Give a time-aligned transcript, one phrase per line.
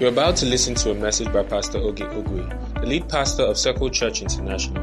[0.00, 3.58] You're about to listen to a message by Pastor Oge Ogwe, the lead pastor of
[3.58, 4.82] Circle Church International.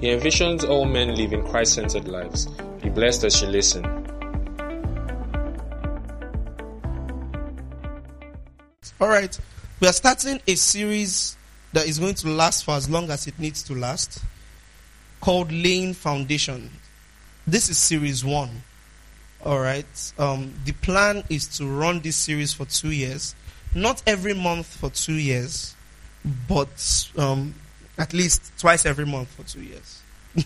[0.00, 2.46] He envisions all men living Christ centered lives.
[2.82, 3.84] Be blessed as you listen.
[9.00, 9.38] All right,
[9.78, 11.36] we are starting a series
[11.72, 14.24] that is going to last for as long as it needs to last
[15.20, 16.68] called Laying Foundation.
[17.46, 18.64] This is series one.
[19.46, 23.36] All right, um, the plan is to run this series for two years
[23.74, 25.74] not every month for two years,
[26.48, 27.54] but um,
[27.96, 30.02] at least twice every month for two years,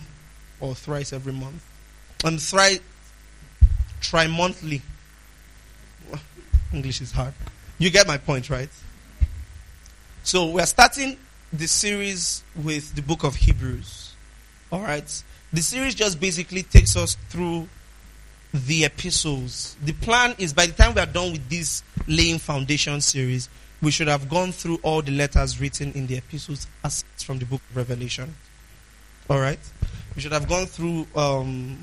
[0.59, 1.63] or thrice every month,
[2.23, 2.79] and thrice
[4.01, 4.81] tri-monthly.
[6.73, 7.33] English is hard.
[7.77, 8.69] You get my point, right?
[10.23, 11.17] So we are starting
[11.51, 14.13] the series with the book of Hebrews.
[14.71, 15.23] All right.
[15.51, 17.67] The series just basically takes us through
[18.53, 19.75] the epistles.
[19.83, 23.49] The plan is by the time we are done with this laying foundation series,
[23.81, 27.45] we should have gone through all the letters written in the epistles as from the
[27.45, 28.33] book of Revelation.
[29.29, 29.59] All right?
[30.15, 31.77] We should have gone through um,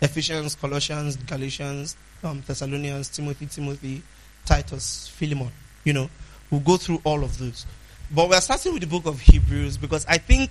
[0.00, 4.02] Ephesians, Colossians, Galatians, um, Thessalonians, Timothy, Timothy,
[4.46, 5.50] Titus, Philemon.
[5.84, 6.10] You know,
[6.50, 7.66] we'll go through all of those.
[8.10, 10.50] But we're starting with the book of Hebrews because I think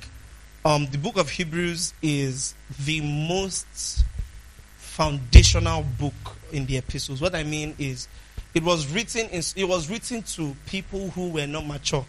[0.63, 2.53] um, the book of Hebrews is
[2.85, 4.05] the most
[4.89, 6.13] foundational book
[6.51, 7.21] in the epistles.
[7.21, 8.07] What I mean is,
[8.53, 12.05] it was written in, it was written to people who were not mature.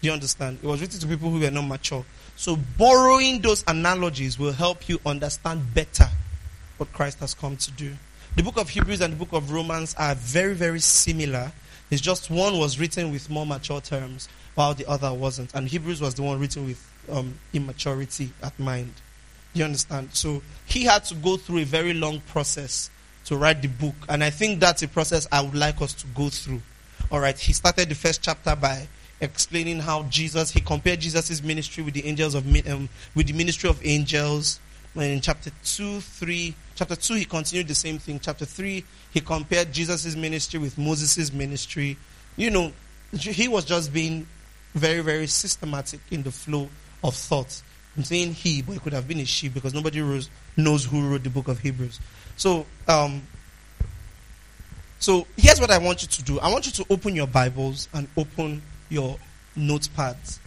[0.00, 0.58] Do you understand?
[0.62, 2.04] It was written to people who were not mature.
[2.36, 6.08] So borrowing those analogies will help you understand better
[6.78, 7.94] what Christ has come to do.
[8.36, 11.52] The book of Hebrews and the book of Romans are very, very similar.
[11.90, 15.52] It's just one was written with more mature terms, while the other wasn't.
[15.54, 16.80] And Hebrews was the one written with
[17.10, 18.94] um, immaturity at mind.
[19.52, 20.10] You understand?
[20.12, 22.90] So he had to go through a very long process
[23.26, 23.94] to write the book.
[24.08, 26.60] And I think that's a process I would like us to go through.
[27.10, 27.38] All right.
[27.38, 28.88] He started the first chapter by
[29.20, 33.68] explaining how Jesus, he compared Jesus' ministry with the angels of, um, with the ministry
[33.68, 34.60] of angels.
[34.94, 38.18] And in chapter 2, 3, chapter 2, he continued the same thing.
[38.20, 41.96] Chapter 3, he compared Jesus' ministry with Moses' ministry.
[42.36, 42.72] You know,
[43.12, 44.26] he was just being
[44.74, 46.68] very, very systematic in the flow
[47.02, 47.62] of thoughts.
[47.96, 50.00] I'm saying he, but it could have been a she because nobody
[50.56, 51.98] knows who wrote the book of Hebrews.
[52.36, 53.22] So, um,
[54.98, 56.40] so here's what I want you to do.
[56.40, 59.18] I want you to open your Bibles and open your
[59.56, 60.38] notepads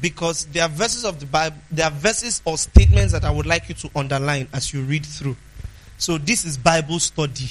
[0.00, 3.46] because there are verses of the Bible, there are verses or statements that I would
[3.46, 5.36] like you to underline as you read through.
[5.98, 7.48] So this is Bible study,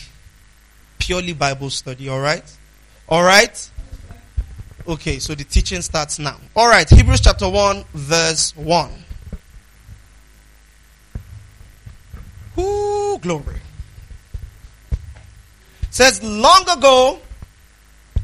[0.98, 2.10] purely Bible study.
[2.10, 2.44] All right,
[3.08, 3.72] all right.
[4.88, 6.38] Okay, so the teaching starts now.
[6.56, 8.90] All right, Hebrews chapter 1, verse 1.
[13.18, 13.60] Glory.
[15.90, 17.20] Says long ago,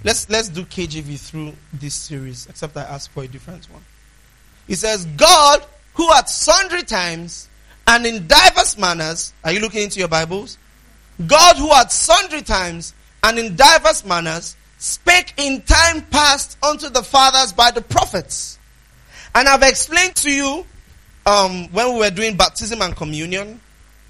[0.03, 3.83] let's let's do KJV through this series, except I asked for a different one.
[4.67, 7.49] It says, God, who at sundry times
[7.87, 10.57] and in diverse manners, are you looking into your Bibles?
[11.25, 17.01] God, who at sundry times and in diverse manners spake in time past unto the
[17.01, 18.59] fathers by the prophets.
[19.33, 20.65] And I've explained to you
[21.25, 23.59] um, when we were doing baptism and communion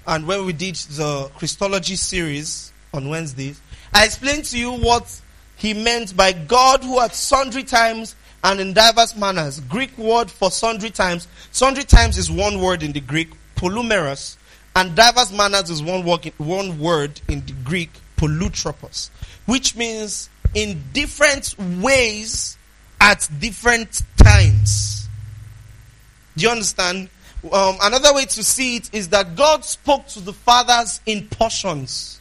[0.06, 3.60] and when we did the Christology series on Wednesdays,
[3.92, 5.20] I explained to you what
[5.56, 9.60] he meant by God who at sundry times and in diverse manners.
[9.60, 11.26] Greek word for sundry times.
[11.50, 14.36] Sundry times is one word in the Greek, polymeros,
[14.76, 19.10] and diverse manners is one word, one word in the Greek, polutropos,
[19.46, 22.56] which means in different ways
[23.00, 25.08] at different times.
[26.36, 27.08] Do you understand?
[27.52, 32.20] Um, another way to see it is that God spoke to the fathers in portions.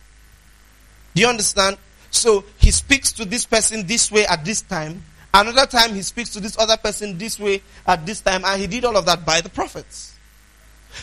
[1.14, 1.78] Do you understand?
[2.12, 5.04] So he speaks to this person this way at this time.
[5.34, 8.44] Another time he speaks to this other person this way at this time.
[8.46, 10.16] And he did all of that by the prophets.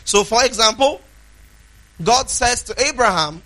[0.05, 1.01] So for example,
[2.03, 3.43] God says to Abraham,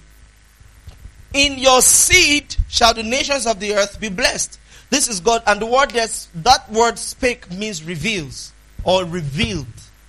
[1.33, 4.59] In your seed shall the nations of the earth be blessed.
[4.91, 5.43] This is God.
[5.47, 8.53] And the word that word spake means reveals
[8.85, 9.67] or revealed.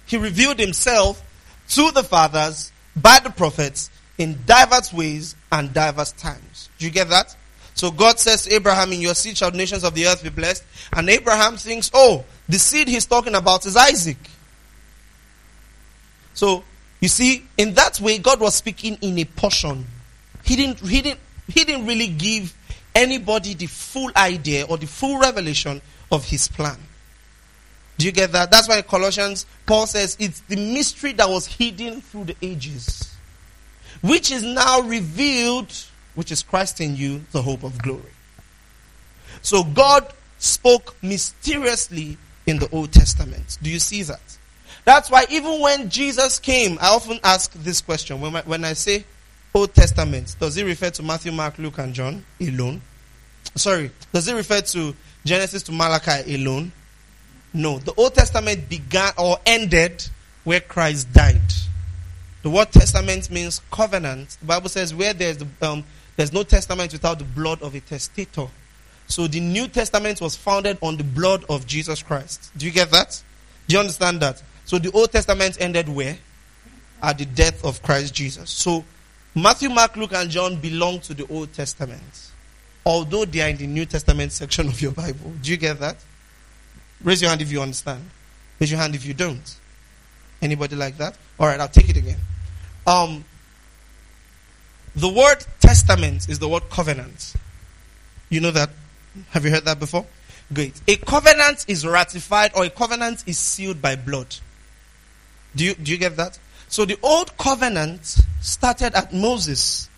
[0.08, 1.22] He revealed himself
[1.70, 6.70] to the fathers by the prophets in diverse ways and diverse times.
[6.80, 7.36] Do you get that?
[7.76, 10.64] So God says Abraham, In your seed shall nations of the earth be blessed.
[10.94, 14.18] And Abraham thinks, Oh, the seed he's talking about is Isaac.
[16.34, 16.64] So
[17.00, 19.86] you see, in that way, God was speaking in a portion.
[20.44, 22.56] He didn't, he didn't, he didn't really give
[22.96, 25.82] anybody the full idea or the full revelation
[26.12, 26.78] of his plan.
[27.98, 28.52] Do you get that?
[28.52, 33.16] That's why Colossians, Paul says it's the mystery that was hidden through the ages,
[34.02, 35.74] which is now revealed,
[36.16, 38.02] which is Christ in you, the hope of glory.
[39.42, 43.58] So God spoke mysteriously in the Old Testament.
[43.62, 44.38] Do you see that?
[44.86, 48.22] That's why even when Jesus came, I often ask this question.
[48.22, 49.04] When I, when I say
[49.54, 52.82] Old Testament, does it refer to Matthew, Mark, Luke, and John alone?
[53.56, 54.96] Sorry, does it refer to
[55.26, 56.72] Genesis to Malachi alone?
[57.54, 57.80] No.
[57.80, 60.06] The Old Testament began or ended
[60.44, 61.42] where Christ died.
[62.44, 64.38] The word testament means covenant.
[64.40, 65.84] The Bible says where there's, the, um,
[66.16, 68.48] there's no testament without the blood of a testator.
[69.08, 72.52] So the New Testament was founded on the blood of Jesus Christ.
[72.56, 73.22] Do you get that?
[73.68, 74.42] Do you understand that?
[74.64, 76.18] So the Old Testament ended where?
[77.02, 78.50] At the death of Christ Jesus.
[78.50, 78.86] So
[79.36, 82.32] Matthew, Mark, Luke, and John belong to the Old Testament.
[82.86, 85.34] Although they are in the New Testament section of your Bible.
[85.42, 85.98] Do you get that?
[87.04, 88.10] Raise your hand if you understand.
[88.60, 89.56] Raise your hand if you don't.
[90.42, 91.18] Anybody like that?
[91.40, 92.20] All right, I'll take it again.
[92.86, 93.24] Um,
[94.96, 97.34] the word testament is the word covenant.
[98.30, 98.70] You know that?
[99.30, 100.06] Have you heard that before?
[100.54, 100.80] Great.
[100.88, 104.36] A covenant is ratified or a covenant is sealed by blood.
[105.56, 106.40] Do you, do you get that?
[106.70, 109.90] So the old covenant started at Moses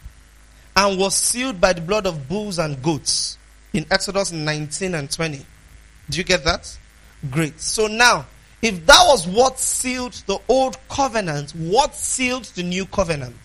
[0.75, 3.37] and was sealed by the blood of bulls and goats
[3.73, 5.45] in Exodus 19 and 20.
[6.09, 6.77] Do you get that?
[7.29, 7.59] Great.
[7.59, 8.25] So now,
[8.61, 13.35] if that was what sealed the old covenant, what sealed the new covenant?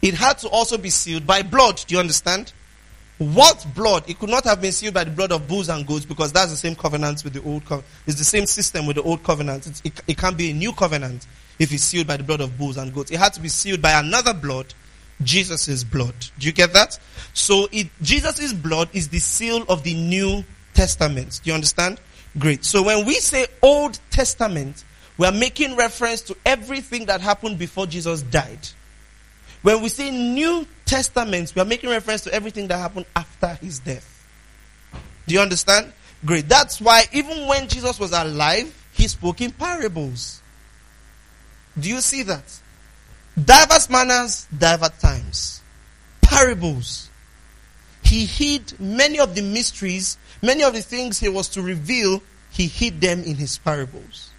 [0.00, 1.82] It had to also be sealed by blood.
[1.86, 2.52] Do you understand?
[3.18, 4.08] What blood?
[4.08, 6.52] It could not have been sealed by the blood of bulls and goats because that's
[6.52, 7.86] the same covenant with the old covenant.
[8.06, 9.66] It's the same system with the old covenant.
[9.84, 11.26] It, it can't be a new covenant
[11.58, 13.10] if it's sealed by the blood of bulls and goats.
[13.10, 14.72] It had to be sealed by another blood,
[15.22, 16.14] Jesus' blood.
[16.38, 16.98] Do you get that?
[17.34, 17.66] So
[18.00, 20.44] Jesus' blood is the seal of the New
[20.78, 21.40] Testament.
[21.42, 22.00] Do you understand?
[22.38, 22.64] Great.
[22.64, 24.84] So when we say Old Testament,
[25.16, 28.60] we are making reference to everything that happened before Jesus died.
[29.62, 33.80] When we say New Testament, we are making reference to everything that happened after his
[33.80, 34.06] death.
[35.26, 35.92] Do you understand?
[36.24, 36.48] Great.
[36.48, 40.40] That's why even when Jesus was alive, he spoke in parables.
[41.76, 42.56] Do you see that?
[43.34, 45.60] Diverse manners, diverse times.
[46.20, 47.10] Parables.
[48.04, 52.66] He hid many of the mysteries, many of the things he was to reveal, he
[52.66, 54.30] hid them in his parables.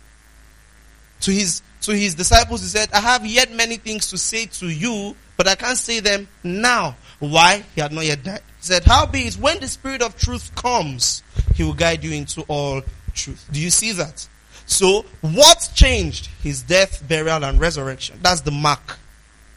[1.21, 4.67] To his to his disciples, he said, I have yet many things to say to
[4.67, 6.95] you, but I can't say them now.
[7.19, 7.63] Why?
[7.73, 8.41] He had not yet died.
[8.59, 11.23] He said, Howbeit, when the Spirit of truth comes,
[11.55, 12.81] he will guide you into all
[13.13, 13.47] truth.
[13.51, 14.27] Do you see that?
[14.65, 16.29] So, what changed?
[16.43, 18.19] His death, burial, and resurrection.
[18.21, 18.99] That's the mark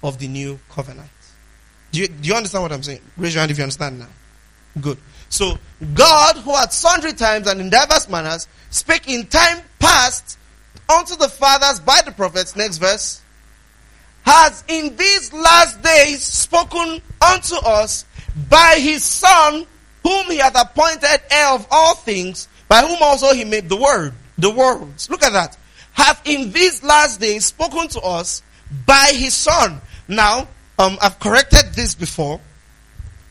[0.02, 1.10] of the new covenant.
[1.90, 3.02] Do you, do you understand what I'm saying?
[3.16, 4.08] Raise your hand if you understand now.
[4.80, 4.98] Good.
[5.32, 5.58] So,
[5.94, 10.38] God, who at sundry times and in diverse manners spake in time past
[10.94, 13.22] unto the fathers by the prophets, next verse,
[14.24, 18.04] has in these last days spoken unto us
[18.50, 19.66] by his Son,
[20.02, 24.12] whom he hath appointed heir of all things, by whom also he made the word,
[24.36, 25.08] the worlds.
[25.08, 25.56] Look at that.
[25.94, 28.42] Hath in these last days spoken to us
[28.84, 29.80] by his Son.
[30.08, 30.46] Now,
[30.78, 32.38] um, I've corrected this before.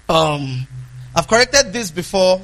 [0.09, 0.67] Um,
[1.15, 2.41] I've corrected this before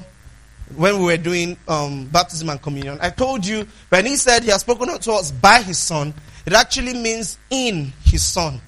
[0.75, 2.97] when we were doing um, baptism and communion.
[3.01, 6.13] I told you when he said he has spoken to us by his son,
[6.45, 8.59] it actually means in his son.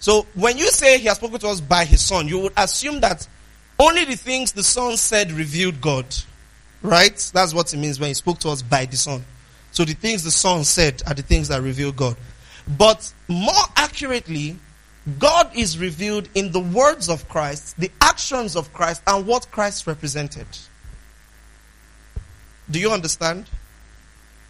[0.00, 3.00] So when you say he has spoken to us by his son, you would assume
[3.00, 3.26] that
[3.78, 6.06] only the things the son said revealed God.
[6.82, 7.16] Right?
[7.32, 9.24] That's what it means when he spoke to us by the son.
[9.70, 12.16] So the things the son said are the things that reveal God.
[12.78, 14.56] But more accurately,
[15.18, 19.86] God is revealed in the words of Christ, the actions of Christ, and what Christ
[19.86, 20.46] represented.
[22.70, 23.46] Do you understand?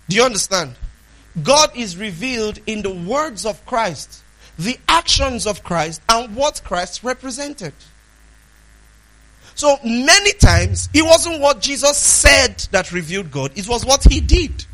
[0.08, 0.76] Do you understand?
[1.42, 4.22] God is revealed in the words of Christ,
[4.56, 7.72] the actions of Christ, and what Christ represented.
[9.56, 14.20] So many times, it wasn't what Jesus said that revealed God, it was what he
[14.20, 14.64] did.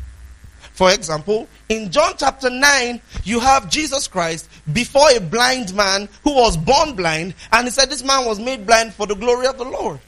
[0.81, 6.33] For example, in John chapter 9, you have Jesus Christ before a blind man who
[6.33, 9.59] was born blind, and he said this man was made blind for the glory of
[9.59, 9.99] the Lord.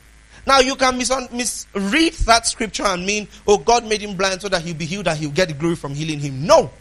[0.48, 4.50] Now you can mis- misread that scripture and mean, oh, God made him blind so
[4.50, 6.44] that he'll be healed and he'll get the glory from healing him.
[6.44, 6.72] No.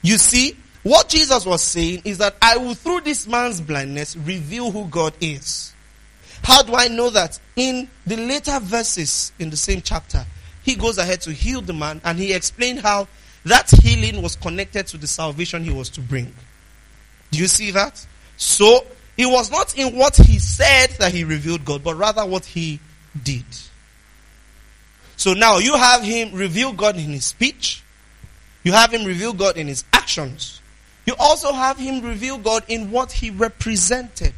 [0.00, 4.70] You see, what Jesus was saying is that I will, through this man's blindness, reveal
[4.70, 5.74] who God is.
[6.42, 7.38] How do I know that?
[7.56, 10.24] In the later verses in the same chapter,
[10.62, 13.08] he goes ahead to heal the man and he explained how
[13.44, 16.32] that healing was connected to the salvation he was to bring.
[17.30, 18.04] Do you see that?
[18.36, 22.44] So, it was not in what he said that he revealed God, but rather what
[22.44, 22.80] he
[23.22, 23.44] did.
[25.16, 27.82] So now you have him reveal God in his speech.
[28.64, 30.60] You have him reveal God in his actions.
[31.06, 34.34] You also have him reveal God in what he represented.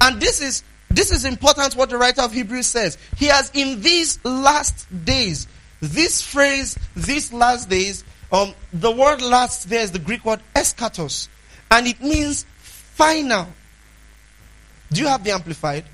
[0.00, 2.98] And this is This is important what the writer of Hebrews says.
[3.16, 5.48] He has in these last days,
[5.80, 11.28] this phrase, these last days, um, the word last there is the Greek word eschatos,
[11.70, 13.48] and it means final.
[14.92, 15.84] Do you have the amplified?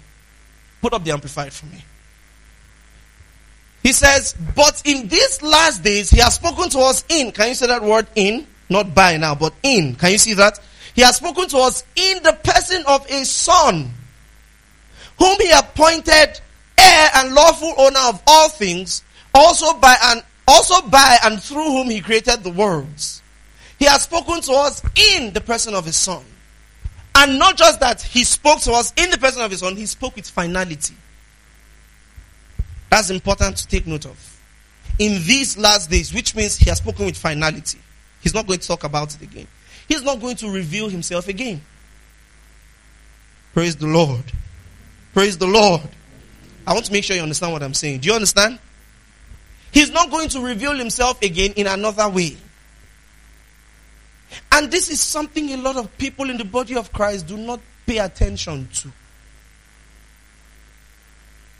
[0.81, 1.85] Put up the amplified for me.
[3.83, 7.33] He says, but in these last days, he has spoken to us in.
[7.33, 8.47] Can you say that word in?
[8.69, 9.95] Not by now, but in.
[9.95, 10.59] Can you see that?
[10.95, 13.91] He has spoken to us in the person of a son,
[15.19, 16.41] whom he appointed
[16.79, 19.03] heir and lawful owner of all things,
[19.35, 23.23] also by and also by and through whom he created the worlds.
[23.79, 26.25] He has spoken to us in the person of his son.
[27.15, 29.87] And not just that, he spoke to us in the person of his son, he
[29.87, 30.95] spoke with finality.
[32.91, 34.41] That's important to take note of.
[34.99, 37.79] In these last days, which means he has spoken with finality.
[38.21, 39.47] He's not going to talk about it again.
[39.87, 41.61] He's not going to reveal himself again.
[43.53, 44.25] Praise the Lord.
[45.13, 45.83] Praise the Lord.
[46.67, 48.01] I want to make sure you understand what I'm saying.
[48.01, 48.59] Do you understand?
[49.73, 52.37] He's not going to reveal himself again in another way.
[54.53, 57.61] And this is something a lot of people in the body of Christ do not
[57.87, 58.93] pay attention to.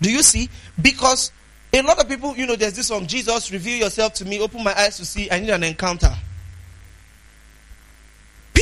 [0.01, 0.49] Do you see?
[0.81, 1.33] Because
[1.73, 4.63] a lot of people, you know, there's this song, Jesus, reveal yourself to me, open
[4.63, 6.15] my eyes to see, I need an encounter.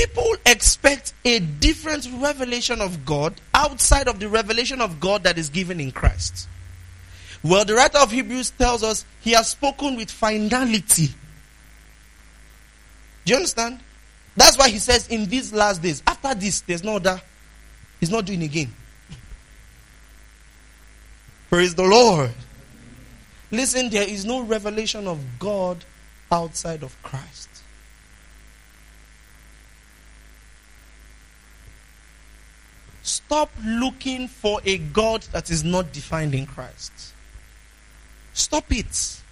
[0.07, 5.49] People expect a different revelation of God outside of the revelation of God that is
[5.49, 6.49] given in Christ.
[7.43, 11.09] Well, the writer of Hebrews tells us he has spoken with finality.
[13.25, 13.81] Do you understand?
[14.37, 17.21] That's why he says in these last days, after this, there's no other.
[17.99, 18.73] He's not doing again.
[21.51, 22.31] Praise the Lord.
[23.51, 25.85] Listen, there is no revelation of God
[26.31, 27.49] outside of Christ.
[33.07, 36.91] Stop looking for a God that is not defined in Christ.
[38.33, 39.23] Stop it.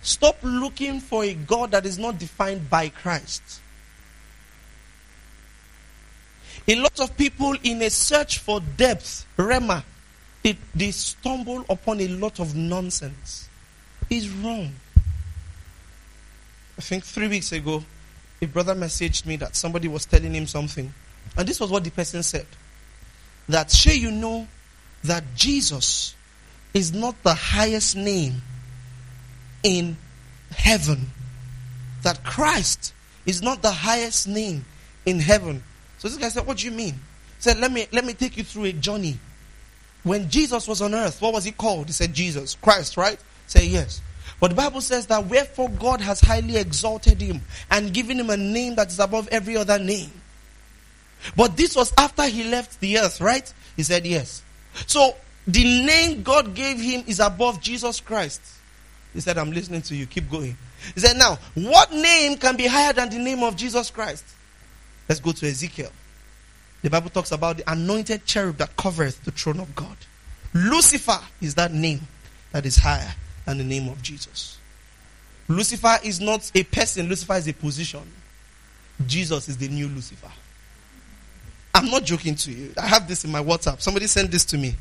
[0.00, 3.60] Stop looking for a God that is not defined by Christ.
[6.66, 9.84] A lot of people in a search for depth, Rhema,
[10.42, 13.50] they, they stumble upon a lot of nonsense.
[14.08, 14.72] It's wrong.
[16.78, 17.84] I think three weeks ago,
[18.40, 20.94] a brother messaged me that somebody was telling him something.
[21.36, 22.46] And this was what the person said.
[23.48, 24.46] That, sure you know
[25.04, 26.14] that Jesus
[26.72, 28.42] is not the highest name
[29.62, 29.96] in
[30.50, 31.10] heaven.
[32.02, 32.92] That Christ
[33.26, 34.64] is not the highest name
[35.06, 35.62] in heaven.
[35.98, 36.94] So this guy said, What do you mean?
[36.94, 39.18] He said, Let me let me take you through a journey.
[40.02, 41.86] When Jesus was on earth, what was he called?
[41.86, 43.18] He said, Jesus, Christ, right?
[43.46, 44.02] Say yes.
[44.38, 47.40] But the Bible says that wherefore God has highly exalted him
[47.70, 50.10] and given him a name that is above every other name.
[51.36, 53.52] But this was after he left the earth, right?
[53.76, 54.42] He said yes.
[54.86, 55.14] So
[55.46, 58.40] the name God gave him is above Jesus Christ.
[59.12, 60.06] He said, I'm listening to you.
[60.06, 60.56] Keep going.
[60.94, 64.24] He said, Now, what name can be higher than the name of Jesus Christ?
[65.08, 65.92] Let's go to Ezekiel.
[66.82, 69.96] The Bible talks about the anointed cherub that covers the throne of God.
[70.52, 72.00] Lucifer is that name
[72.52, 73.14] that is higher
[73.46, 74.58] than the name of Jesus.
[75.48, 78.02] Lucifer is not a person, Lucifer is a position.
[79.06, 80.30] Jesus is the new Lucifer.
[81.74, 82.72] I'm not joking to you.
[82.78, 83.80] I have this in my WhatsApp.
[83.80, 84.76] Somebody sent this to me.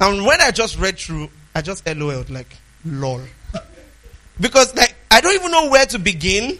[0.00, 3.22] And when I just read through, I just LOL'd like, lol.
[4.40, 6.58] because like I don't even know where to begin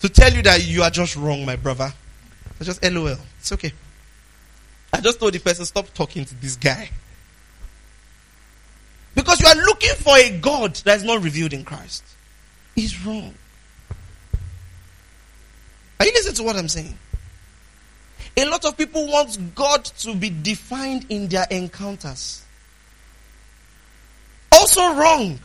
[0.00, 1.92] to tell you that you are just wrong, my brother.
[2.60, 3.16] I just LOL.
[3.38, 3.72] It's okay.
[4.92, 6.90] I just told the person, stop talking to this guy.
[9.14, 12.04] Because you are looking for a God that is not revealed in Christ.
[12.74, 13.34] He's wrong.
[15.98, 16.96] Are you listening to what I'm saying?
[18.36, 22.44] A lot of people want God to be defined in their encounters.
[24.52, 25.38] Also wrong.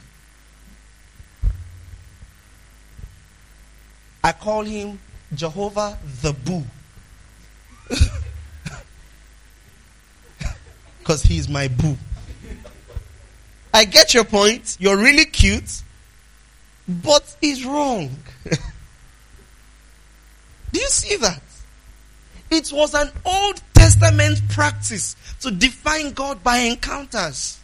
[4.24, 5.00] I call him
[5.34, 6.64] Jehovah the Boo.
[11.06, 11.96] Because he's my boo.
[13.72, 14.76] I get your point.
[14.80, 15.84] You're really cute.
[16.88, 18.10] But he's wrong.
[20.72, 21.44] Do you see that?
[22.50, 27.60] It was an Old Testament practice to define God by encounters.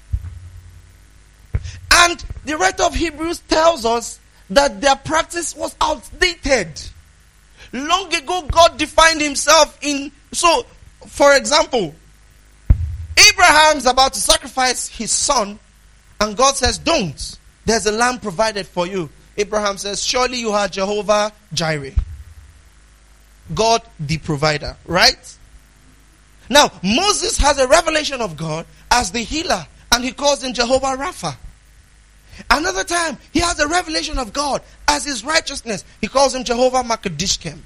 [1.91, 4.19] And the writer of Hebrews tells us
[4.49, 6.81] that their practice was outdated.
[7.73, 10.11] Long ago, God defined himself in.
[10.31, 10.65] So,
[11.07, 11.95] for example,
[13.29, 15.59] Abraham's about to sacrifice his son,
[16.19, 17.37] and God says, Don't.
[17.65, 19.09] There's a lamb provided for you.
[19.37, 21.93] Abraham says, Surely you are Jehovah Jireh.
[23.55, 25.37] God the provider, right?
[26.49, 30.97] Now, Moses has a revelation of God as the healer, and he calls him Jehovah
[30.97, 31.35] Rapha.
[32.49, 35.85] Another time, he has a revelation of God as his righteousness.
[36.01, 37.59] He calls him Jehovah Makadishkem.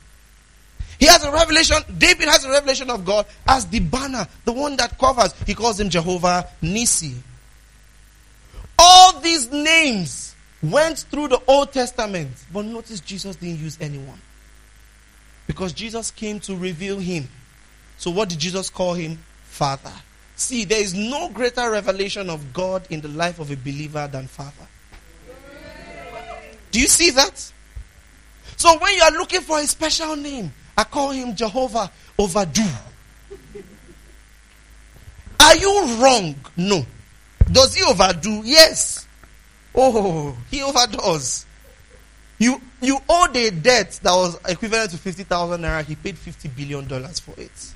[1.00, 4.78] He has a revelation, David has a revelation of God as the banner, the one
[4.78, 5.34] that covers.
[5.46, 7.16] He calls him Jehovah Nissi.
[8.78, 14.20] All these names went through the Old Testament, but notice Jesus didn't use anyone.
[15.48, 17.28] Because Jesus came to reveal him.
[17.98, 19.20] So, what did Jesus call him?
[19.44, 19.94] Father.
[20.36, 24.28] See, there is no greater revelation of God in the life of a believer than
[24.28, 24.68] Father.
[26.72, 27.52] Do you see that?
[28.58, 32.64] So, when you are looking for a special name, I call him Jehovah Overdue.
[35.40, 36.36] Are you wrong?
[36.58, 36.86] No.
[37.52, 38.42] Does he overdo?
[38.44, 39.08] Yes.
[39.74, 41.45] Oh, he overdoes.
[42.38, 45.86] You you owed a debt that was equivalent to fifty thousand naira.
[45.86, 47.74] He paid fifty billion dollars for it.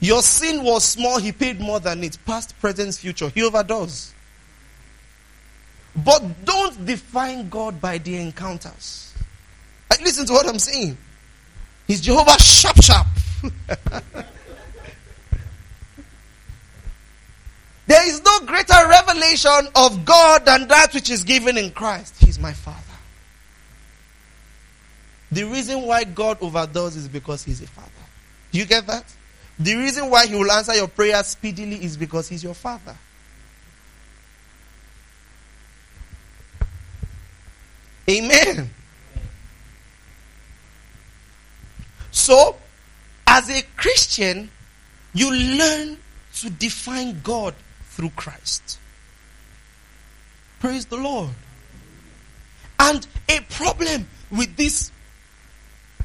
[0.00, 1.18] Your sin was small.
[1.18, 2.16] He paid more than it.
[2.24, 3.28] Past, present, future.
[3.28, 4.14] He overdoes.
[5.94, 9.12] But don't define God by the encounters.
[10.00, 10.96] Listen to what I'm saying.
[11.86, 13.06] He's Jehovah sharp sharp.
[17.86, 22.14] there is no greater revelation of God than that which is given in Christ.
[22.20, 22.89] He's my Father.
[25.32, 27.90] The reason why God overdoes is because He's a Father.
[28.52, 29.04] Do you get that?
[29.58, 32.96] The reason why He will answer your prayer speedily is because He's your Father.
[38.08, 38.70] Amen.
[42.10, 42.56] So,
[43.26, 44.50] as a Christian,
[45.14, 45.96] you learn
[46.36, 48.78] to define God through Christ.
[50.58, 51.30] Praise the Lord.
[52.78, 54.90] And a problem with this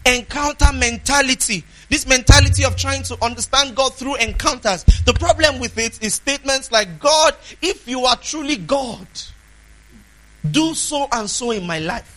[0.05, 6.01] encounter mentality, this mentality of trying to understand God through encounters, the problem with it
[6.03, 9.07] is statements like, God, if you are truly God,
[10.49, 12.11] do so and so in my life.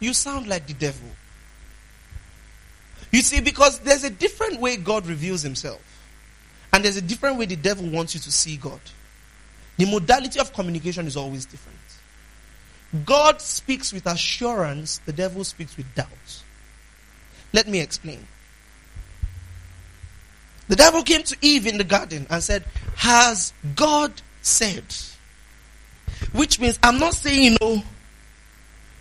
[0.00, 1.08] You sound like the devil.
[3.10, 5.82] You see, because there's a different way God reveals himself,
[6.72, 8.80] and there's a different way the devil wants you to see God.
[9.78, 11.77] The modality of communication is always different.
[13.04, 16.42] God speaks with assurance, the devil speaks with doubt.
[17.52, 18.26] Let me explain.
[20.68, 22.64] The devil came to Eve in the garden and said,
[22.96, 24.84] Has God said?
[26.32, 27.82] Which means, I'm not saying no,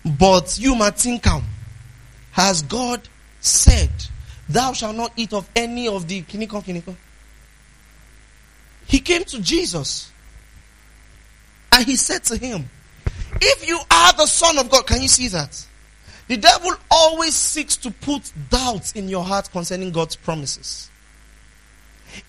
[0.06, 1.26] but you might think,
[2.32, 3.08] Has God
[3.42, 3.90] said,
[4.50, 6.96] Thou shalt not eat of any of the kiniko.
[8.86, 10.10] He came to Jesus
[11.72, 12.70] and he said to him,
[13.42, 15.66] If you are the Son of God, can you see that?
[16.28, 20.90] The devil always seeks to put doubts in your heart concerning God's promises.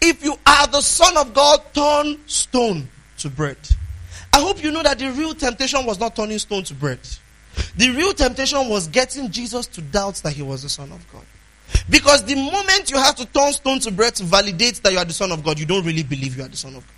[0.00, 3.56] If you are the Son of God, turn stone to bread.
[4.32, 7.00] I hope you know that the real temptation was not turning stone to bread.
[7.76, 11.24] The real temptation was getting Jesus to doubt that he was the Son of God.
[11.90, 15.04] Because the moment you have to turn stone to bread to validate that you are
[15.04, 16.94] the Son of God, you don't really believe you are the Son of God.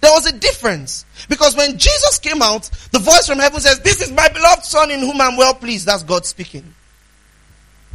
[0.00, 1.04] There was a difference.
[1.28, 4.90] Because when Jesus came out, the voice from heaven says, This is my beloved Son
[4.90, 5.86] in whom I'm well pleased.
[5.86, 6.74] That's God speaking.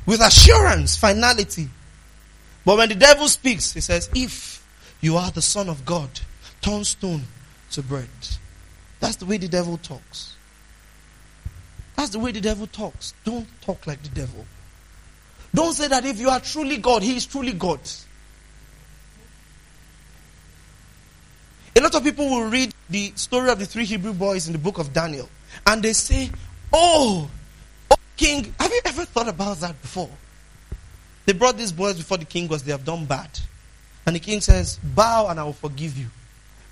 [0.05, 1.69] With assurance, finality.
[2.65, 4.65] But when the devil speaks, he says, If
[5.01, 6.09] you are the Son of God,
[6.61, 7.23] turn stone
[7.71, 8.07] to bread.
[8.99, 10.35] That's the way the devil talks.
[11.95, 13.13] That's the way the devil talks.
[13.25, 14.45] Don't talk like the devil.
[15.53, 17.79] Don't say that if you are truly God, he is truly God.
[21.75, 24.59] A lot of people will read the story of the three Hebrew boys in the
[24.59, 25.29] book of Daniel
[25.65, 26.29] and they say,
[26.73, 27.29] Oh,
[27.89, 30.09] oh king, have you ever thought about that before?
[31.25, 33.29] They brought these boys before the king because they have done bad.
[34.05, 36.07] And the king says, Bow and I will forgive you.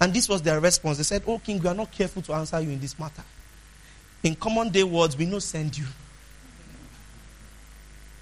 [0.01, 0.97] And this was their response.
[0.97, 3.23] They said, Oh, king, we are not careful to answer you in this matter.
[4.23, 5.85] In common day words, we no send you.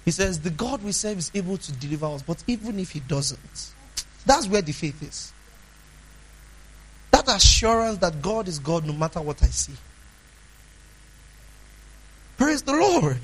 [0.04, 3.00] He says, The God we serve is able to deliver us, but even if he
[3.00, 3.72] doesn't,
[4.24, 5.32] that's where the faith is.
[7.10, 9.74] That assurance that God is God no matter what I see.
[12.36, 13.18] Praise the Lord.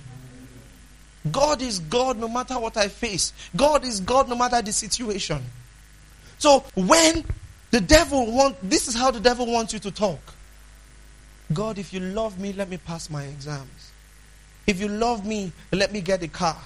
[1.30, 3.32] God is God no matter what I face.
[3.56, 5.42] God is God no matter the situation.
[6.38, 7.24] So when
[7.70, 10.20] the devil want this is how the devil wants you to talk.
[11.52, 13.92] God, if you love me, let me pass my exams.
[14.66, 16.56] If you love me, let me get a car.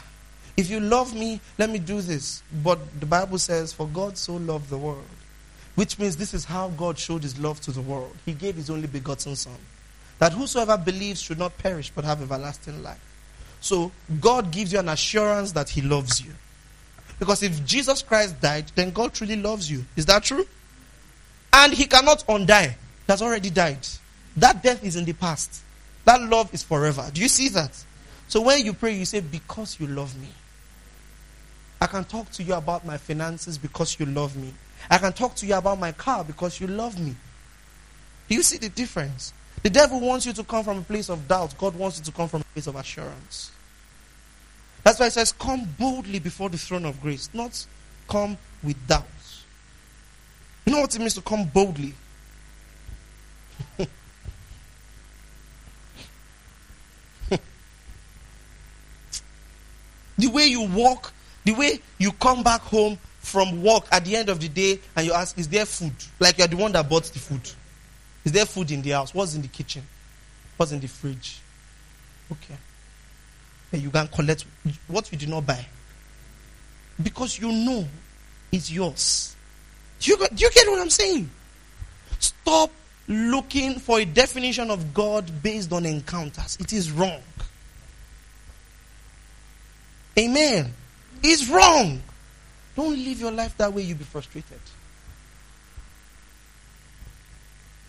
[0.56, 2.42] If you love me, let me do this.
[2.64, 5.04] But the Bible says, For God so loved the world.
[5.78, 8.16] Which means this is how God showed his love to the world.
[8.26, 9.54] He gave his only begotten Son.
[10.18, 12.98] That whosoever believes should not perish but have everlasting life.
[13.60, 16.32] So God gives you an assurance that he loves you.
[17.20, 19.84] Because if Jesus Christ died, then God truly loves you.
[19.94, 20.48] Is that true?
[21.52, 22.70] And he cannot undie.
[22.70, 23.86] He has already died.
[24.36, 25.60] That death is in the past.
[26.06, 27.08] That love is forever.
[27.14, 27.84] Do you see that?
[28.26, 30.30] So when you pray, you say, Because you love me.
[31.80, 34.52] I can talk to you about my finances because you love me.
[34.90, 37.14] I can talk to you about my car because you love me.
[38.28, 39.32] Do you see the difference?
[39.62, 41.56] The devil wants you to come from a place of doubt.
[41.58, 43.50] God wants you to come from a place of assurance.
[44.84, 47.66] That's why it says, Come boldly before the throne of grace, not
[48.08, 49.44] come with doubts.
[50.64, 51.94] You know what it means to come boldly?
[60.18, 61.12] the way you walk,
[61.44, 65.06] the way you come back home from work at the end of the day and
[65.06, 65.92] you ask, Is there food?
[66.18, 67.50] Like you're the one that bought the food.
[68.24, 69.14] Is there food in the house?
[69.14, 69.82] What's in the kitchen?
[70.56, 71.40] What's in the fridge?
[72.30, 72.56] Okay.
[73.72, 74.44] And you can collect
[74.86, 75.64] what you did not buy.
[77.02, 77.86] Because you know
[78.50, 79.36] it's yours.
[80.00, 81.30] Do you, do you get what I'm saying?
[82.18, 82.70] Stop
[83.06, 86.56] looking for a definition of God based on encounters.
[86.60, 87.20] It is wrong.
[90.18, 90.72] Amen.
[91.22, 92.00] It's wrong.
[92.78, 94.60] Don't live your life that way, you'll be frustrated.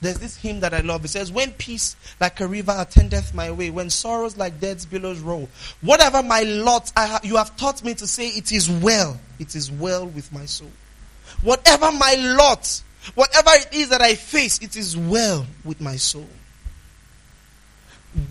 [0.02, 1.06] There's this hymn that I love.
[1.06, 5.20] It says, When peace like a river attendeth my way, when sorrows like death's billows
[5.20, 5.48] roll,
[5.82, 9.20] whatever my lot, I ha- you have taught me to say, It is well.
[9.38, 10.72] It is well with my soul.
[11.44, 12.82] Whatever my lot,
[13.14, 16.26] whatever it is that I face, it is well with my soul.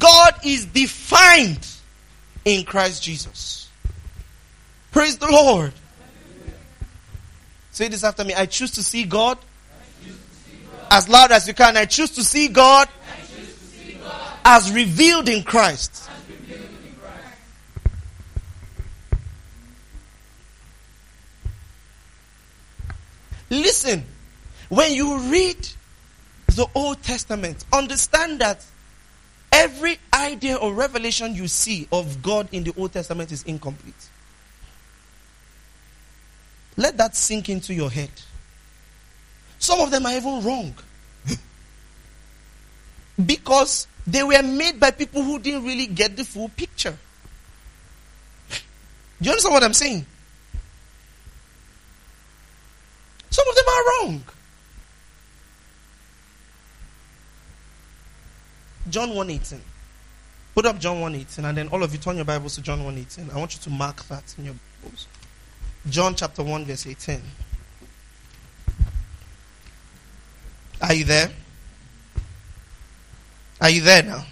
[0.00, 1.64] God is defined
[2.44, 3.68] in Christ Jesus.
[4.90, 5.72] Praise the Lord.
[7.78, 8.34] Say this after me.
[8.34, 9.38] I choose to see God
[10.90, 11.76] as loud as you can.
[11.76, 16.10] I choose to see God, to see God as, revealed Christ.
[16.28, 17.30] Revealed in Christ.
[23.48, 24.04] Listen,
[24.68, 25.68] when you read
[26.48, 28.64] the Old Testament, understand that
[29.52, 34.08] every idea or revelation you see of God in the Old Testament is incomplete.
[36.78, 38.10] Let that sink into your head.
[39.58, 40.74] Some of them are even wrong.
[43.26, 46.96] because they were made by people who didn't really get the full picture.
[48.50, 48.56] Do
[49.20, 50.06] you understand what I'm saying?
[53.30, 54.22] Some of them are wrong.
[58.88, 59.58] John 1:18.
[60.54, 63.34] Put up John 1:18 and then all of you turn your Bibles to John 1:18.
[63.34, 65.08] I want you to mark that in your Bibles.
[65.90, 67.20] John chapter 1 verse 18.
[70.80, 71.30] Are you there?
[73.60, 74.24] Are you there now?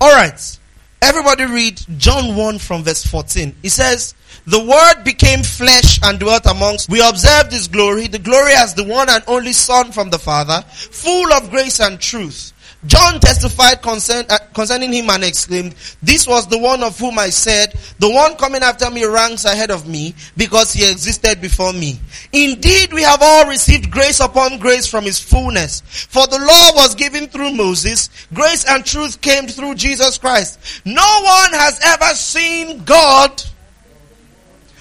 [0.00, 0.58] All right.
[1.00, 3.54] Everybody read John 1 from verse 14.
[3.62, 4.14] It says,
[4.46, 6.90] The word became flesh and dwelt amongst.
[6.90, 10.62] We observed his glory, the glory as the one and only son from the father,
[10.68, 12.52] full of grace and truth.
[12.86, 17.30] John testified concern, uh, concerning him and exclaimed, This was the one of whom I
[17.30, 21.98] said, The one coming after me ranks ahead of me because he existed before me.
[22.32, 25.80] Indeed, we have all received grace upon grace from his fullness.
[25.80, 30.60] For the law was given through Moses, grace and truth came through Jesus Christ.
[30.84, 33.42] No one has ever seen God.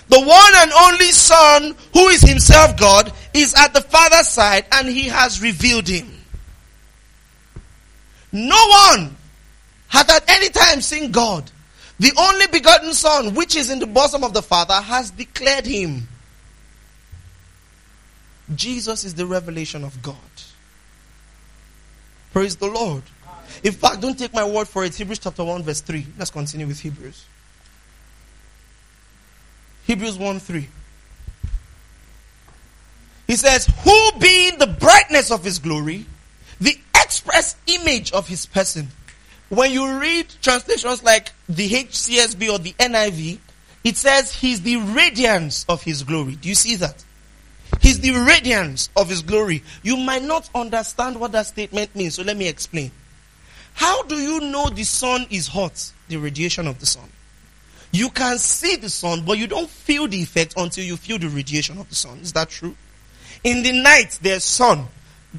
[0.10, 4.88] The one and only Son, who is himself God, is at the Father's side and
[4.88, 6.17] he has revealed him.
[8.32, 9.16] No one
[9.88, 11.50] had at any time seen God.
[12.00, 16.08] The only begotten Son, which is in the bosom of the Father, has declared him.
[18.56, 20.16] Jesus is the revelation of God.
[22.34, 23.04] Praise the Lord.
[23.64, 24.94] In fact, don't take my word for it.
[24.94, 26.06] Hebrews chapter 1, verse 3.
[26.18, 27.26] Let's continue with Hebrews.
[29.86, 30.68] Hebrews 1 3.
[33.26, 36.06] He says, Who being the brightness of his glory,
[37.08, 38.90] express image of his person.
[39.48, 43.40] When you read translations like the HCSB or the NIV,
[43.86, 46.36] it says he's the radiance of his glory.
[46.36, 47.06] Do you see that?
[47.80, 49.64] He's the radiance of his glory.
[49.84, 52.92] You might not understand what that statement means, so let me explain.
[53.74, 55.94] How do you know the sun is hot?
[56.10, 57.08] The radiation of the sun.
[57.94, 61.30] You can see the sun, but you don't feel the effect until you feel the
[61.30, 62.20] radiation of the sun.
[62.20, 62.76] Is that true?
[63.46, 64.88] In the night, there's sun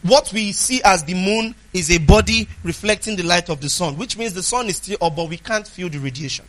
[0.02, 3.96] what we see as the moon is a body reflecting the light of the sun,
[3.96, 6.44] which means the sun is still up, but we can't feel the radiation.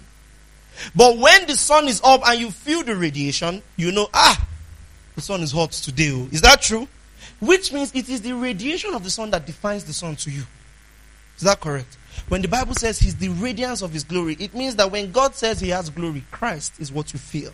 [0.96, 4.48] But when the sun is up and you feel the radiation, you know, ah,
[5.16, 6.12] the sun is hot today.
[6.14, 6.28] Oh.
[6.32, 6.88] Is that true?
[7.40, 10.44] Which means it is the radiation of the sun that defines the sun to you.
[11.38, 11.98] Is that correct?
[12.28, 15.36] When the Bible says he's the radiance of his glory, it means that when God
[15.36, 17.54] says he has glory, Christ is what you feel.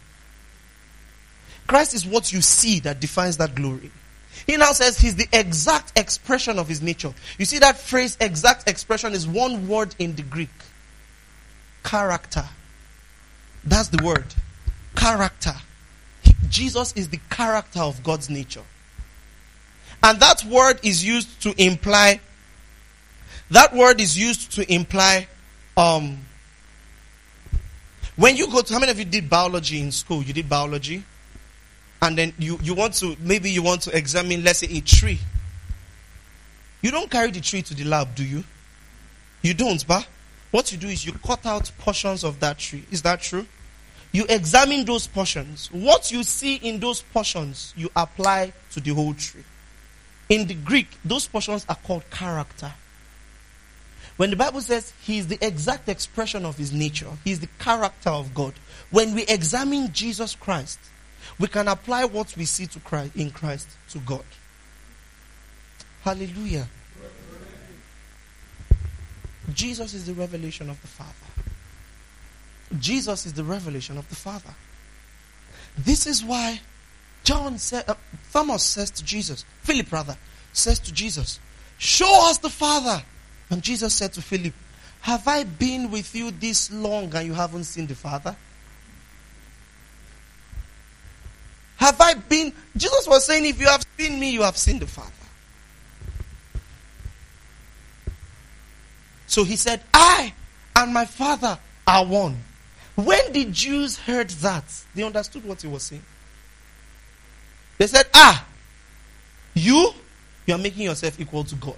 [1.68, 3.92] Christ is what you see that defines that glory.
[4.48, 7.14] He now says he's the exact expression of his nature.
[7.38, 10.50] You see that phrase, exact expression, is one word in the Greek
[11.84, 12.46] character.
[13.64, 14.26] That's the word.
[14.96, 15.54] Character.
[16.50, 18.64] Jesus is the character of God's nature.
[20.04, 22.20] And that word is used to imply,
[23.50, 25.28] that word is used to imply,
[25.76, 26.20] um,
[28.16, 30.22] when you go to, how many of you did biology in school?
[30.22, 31.04] You did biology?
[32.06, 35.20] And then you, you want to, maybe you want to examine, let's say, a tree.
[36.84, 38.44] You don't carry the tree to the lab, do you?
[39.42, 40.08] You don't, but
[40.52, 42.86] what you do is you cut out portions of that tree.
[42.92, 43.48] Is that true?
[44.12, 45.72] You examine those portions.
[45.72, 49.44] What you see in those portions, you apply to the whole tree.
[50.30, 52.72] In the Greek, those portions are called character.
[54.18, 57.50] When the Bible says he is the exact expression of his nature, he is the
[57.58, 58.54] character of God.
[58.92, 60.78] When we examine Jesus Christ,
[61.40, 64.24] we can apply what we see to Christ in Christ to God.
[66.04, 66.68] Hallelujah.
[69.54, 71.12] Jesus is the revelation of the Father.
[72.80, 74.54] Jesus is the revelation of the Father.
[75.78, 76.60] This is why
[77.24, 77.96] John said, uh,
[78.32, 80.18] Thomas says to Jesus, Philip rather,
[80.54, 81.40] says to Jesus,
[81.78, 83.04] Show us the Father.
[83.50, 84.54] And Jesus said to Philip,
[85.02, 88.36] Have I been with you this long and you haven't seen the Father?
[92.30, 92.54] Been?
[92.76, 95.12] Jesus was saying, If you have seen me, you have seen the Father.
[99.28, 100.34] So he said, I
[100.76, 101.58] and my Father
[101.88, 102.38] are one.
[102.96, 106.04] When the Jews heard that, they understood what he was saying.
[107.78, 108.46] They said, Ah,
[109.54, 109.92] you,
[110.46, 111.76] you are making yourself equal to God.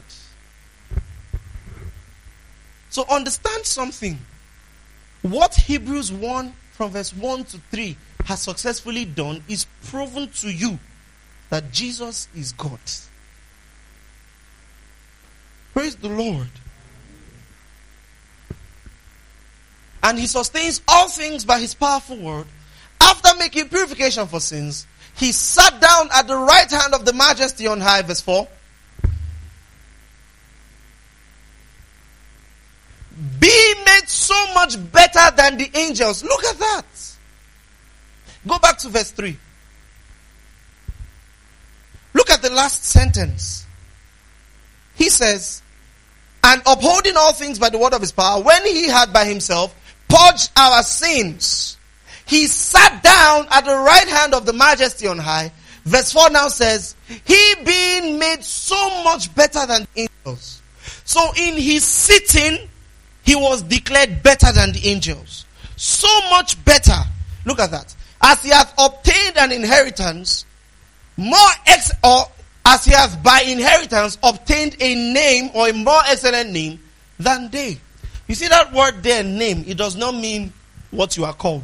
[2.90, 4.20] So understand something.
[5.24, 10.78] What Hebrews 1 from verse 1 to 3 has successfully done is proven to you
[11.50, 12.78] that Jesus is God.
[15.72, 16.50] Praise the Lord.
[20.04, 22.48] And he sustains all things by his powerful word.
[23.00, 24.86] After making purification for sins,
[25.16, 28.46] he sat down at the right hand of the majesty on high, verse 4.
[33.40, 36.26] Be made so much better than the angels.
[36.26, 37.07] Look at that.
[38.48, 39.38] Go back to verse 3.
[42.14, 43.66] Look at the last sentence.
[44.96, 45.62] He says,
[46.44, 49.76] and upholding all things by the word of his power, when he had by himself
[50.08, 51.78] purged our sins,
[52.26, 55.52] he sat down at the right hand of the majesty on high.
[55.84, 60.62] Verse 4 now says, He being made so much better than angels.
[61.06, 62.70] So in his sitting,
[63.24, 65.46] he was declared better than the angels.
[65.76, 66.98] So much better.
[67.46, 67.96] Look at that.
[68.28, 70.46] As he hath obtained an inheritance,
[71.16, 72.26] more ex, or
[72.66, 76.78] as he has by inheritance obtained a name or a more excellent name
[77.18, 77.78] than they.
[78.28, 80.52] You see that word there, name, it does not mean
[80.92, 81.64] what you are called.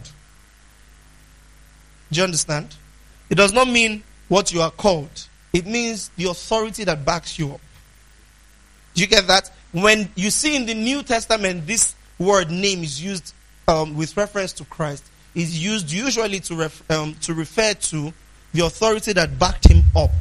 [2.10, 2.74] Do you understand?
[3.30, 5.28] It does not mean what you are called.
[5.52, 7.62] It means the authority that backs you up.
[8.94, 9.52] Do you get that?
[9.74, 13.34] When you see in the New Testament, this word name is used
[13.68, 15.04] um, with reference to Christ,
[15.36, 18.14] is used usually to, ref, um, to refer to
[18.54, 20.12] the authority that backed him up.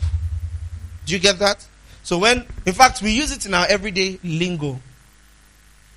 [1.04, 1.66] Do you get that?
[2.02, 4.80] So when, in fact, we use it in our everyday lingo.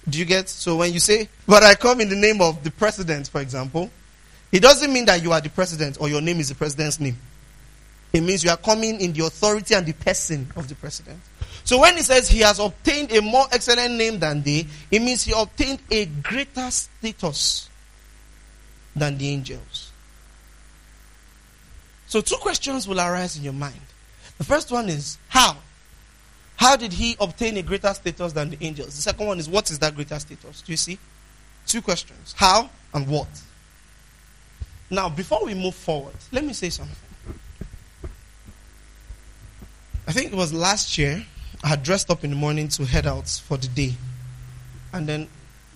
[0.07, 0.49] Do you get?
[0.49, 3.89] So when you say, but I come in the name of the president, for example,
[4.51, 7.17] it doesn't mean that you are the president or your name is the president's name.
[8.13, 11.19] It means you are coming in the authority and the person of the president.
[11.63, 15.23] So when he says he has obtained a more excellent name than they, it means
[15.23, 17.69] he obtained a greater status
[18.95, 19.91] than the angels.
[22.07, 23.81] So two questions will arise in your mind.
[24.37, 25.57] The first one is how?
[26.57, 28.95] How did he obtain a greater status than the angels?
[28.95, 30.61] The second one is what is that greater status?
[30.61, 30.97] Do you see?
[31.67, 32.33] Two questions.
[32.37, 33.27] How and what?
[34.89, 36.95] Now, before we move forward, let me say something.
[40.07, 41.25] I think it was last year,
[41.63, 43.95] I had dressed up in the morning to head out for the day.
[44.93, 45.27] And then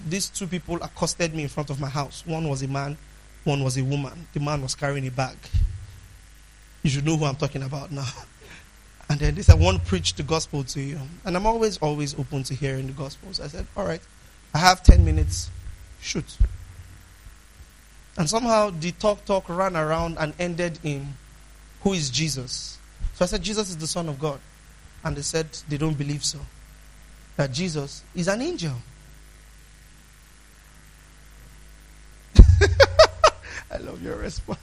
[0.08, 2.24] these two people accosted me in front of my house.
[2.26, 2.98] One was a man,
[3.50, 4.28] one was a woman.
[4.34, 5.36] The man was carrying a bag.
[6.84, 8.08] You should know who I'm talking about now.
[9.10, 11.00] And then they said, one preach the gospel to you.
[11.26, 13.40] And I'm always, always open to hearing the gospels.
[13.40, 14.02] I said, all right,
[14.54, 15.50] I have 10 minutes.
[16.00, 16.38] Shoot.
[18.18, 21.16] And somehow the talk, talk ran around and ended in,
[21.82, 22.78] who is Jesus?
[23.16, 24.40] So I said, Jesus is the Son of God.
[25.04, 26.40] And they said, they don't believe so.
[27.36, 28.76] That Jesus is an angel.
[33.72, 34.60] I love your response.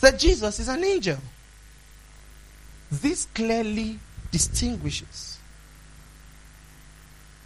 [0.00, 1.18] That Jesus is an angel.
[2.90, 3.98] This clearly
[4.32, 5.38] distinguishes.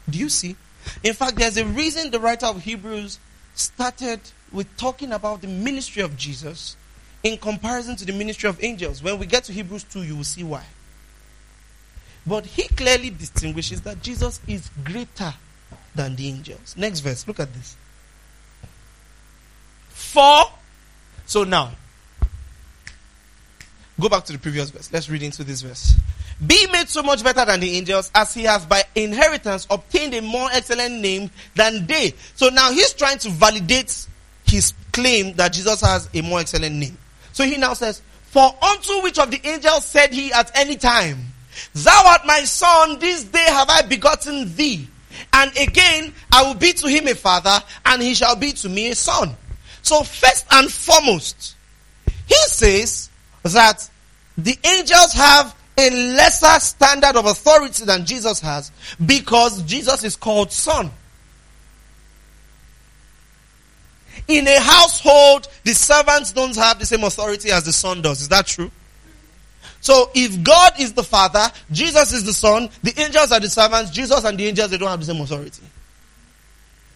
[0.09, 0.57] Do you see?
[1.03, 3.19] In fact, there's a reason the writer of Hebrews
[3.55, 4.21] started
[4.53, 6.77] with talking about the ministry of Jesus
[7.23, 9.03] in comparison to the ministry of angels.
[9.03, 10.64] When we get to Hebrews 2, you will see why.
[12.27, 15.35] But he clearly distinguishes that Jesus is greater
[15.95, 16.75] than the angels.
[16.77, 17.77] Next verse, look at this.
[20.14, 20.44] For,
[21.27, 21.72] so now,
[24.00, 24.92] go back to the previous verse.
[24.92, 25.92] Let's read into this verse.
[26.46, 30.22] Be made so much better than the angels as he has by inheritance obtained a
[30.22, 32.14] more excellent name than they.
[32.37, 34.07] So now he's trying to validate
[34.46, 36.96] his claim that Jesus has a more excellent name.
[37.33, 41.18] So he now says, For unto which of the angels said he at any time,
[41.74, 44.87] Thou art my son, this day have I begotten thee.
[45.33, 48.90] And again, I will be to him a father, and he shall be to me
[48.90, 49.37] a son.
[49.85, 51.57] So first and foremost,
[52.27, 53.11] he says
[53.42, 53.88] that
[54.38, 58.73] the angels have a lesser standard of authority than Jesus has
[59.05, 60.90] because Jesus is called son.
[64.27, 68.23] In a household, the servants don't have the same authority as the son does.
[68.23, 68.70] Is that true?
[69.83, 73.90] So if God is the father, Jesus is the son, the angels are the servants,
[73.90, 75.61] Jesus and the angels, they don't have the same authority.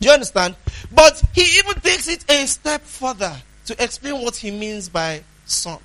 [0.01, 0.55] Do you understand?
[0.93, 3.35] But he even takes it a step further
[3.67, 5.79] to explain what he means by son.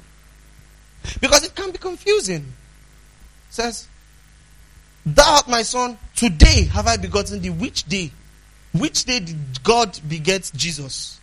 [1.20, 2.54] Because it can be confusing.
[3.50, 3.88] says,
[5.06, 7.50] Thou art my son, today have I begotten thee.
[7.50, 8.12] Which day?
[8.72, 11.20] Which day did God beget Jesus?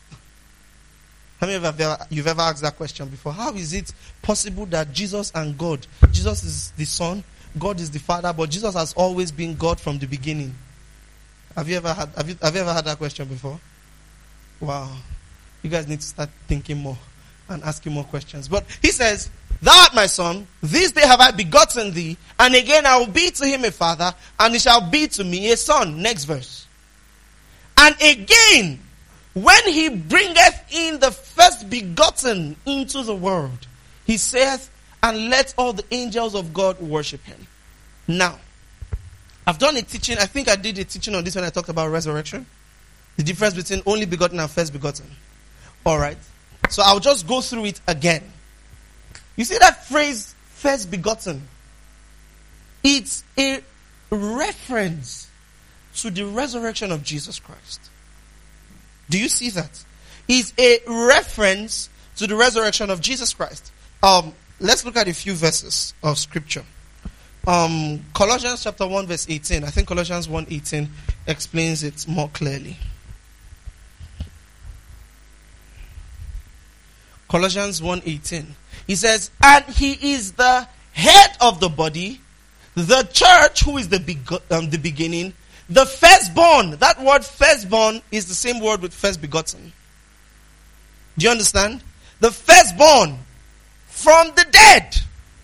[1.40, 3.32] How many of you have you've ever asked that question before?
[3.32, 7.24] How is it possible that Jesus and God, Jesus is the Son,
[7.58, 10.54] God is the Father, but Jesus has always been God from the beginning?
[11.56, 13.58] Have you ever had have you, have you ever had that question before?
[14.60, 14.90] Wow.
[15.62, 16.98] You guys need to start thinking more
[17.48, 18.48] and asking more questions.
[18.48, 19.30] But he says,
[19.62, 23.30] Thou art my son, this day have I begotten thee, and again I will be
[23.30, 26.00] to him a father, and he shall be to me a son.
[26.00, 26.66] Next verse.
[27.76, 28.80] And again
[29.34, 33.66] when he bringeth in the first begotten into the world,
[34.04, 34.70] he saith,
[35.02, 37.46] and let all the angels of God worship him.
[38.08, 38.38] Now,
[39.46, 41.68] I've done a teaching, I think I did a teaching on this when I talked
[41.68, 42.46] about resurrection.
[43.16, 45.06] The difference between only begotten and first begotten.
[45.84, 46.18] Alright.
[46.68, 48.22] So I'll just go through it again.
[49.36, 51.48] You see that phrase, first begotten?
[52.84, 53.60] It's a
[54.10, 55.28] reference
[55.96, 57.80] to the resurrection of Jesus Christ.
[59.08, 59.84] Do you see that?
[60.28, 63.72] Is a reference to the resurrection of Jesus Christ.
[64.02, 66.64] Um, let's look at a few verses of scripture.
[67.46, 69.64] Um, Colossians chapter 1 verse 18.
[69.64, 70.88] I think Colossians 1 18
[71.26, 72.76] explains it more clearly.
[77.28, 78.46] Colossians 1 18.
[78.86, 82.20] He says, and he is the head of the body,
[82.74, 84.18] the church, who is the, be-
[84.50, 85.32] um, the beginning,
[85.68, 89.72] the firstborn, that word firstborn is the same word with first begotten.
[91.16, 91.82] Do you understand?
[92.18, 93.18] The firstborn
[93.86, 94.96] from the dead.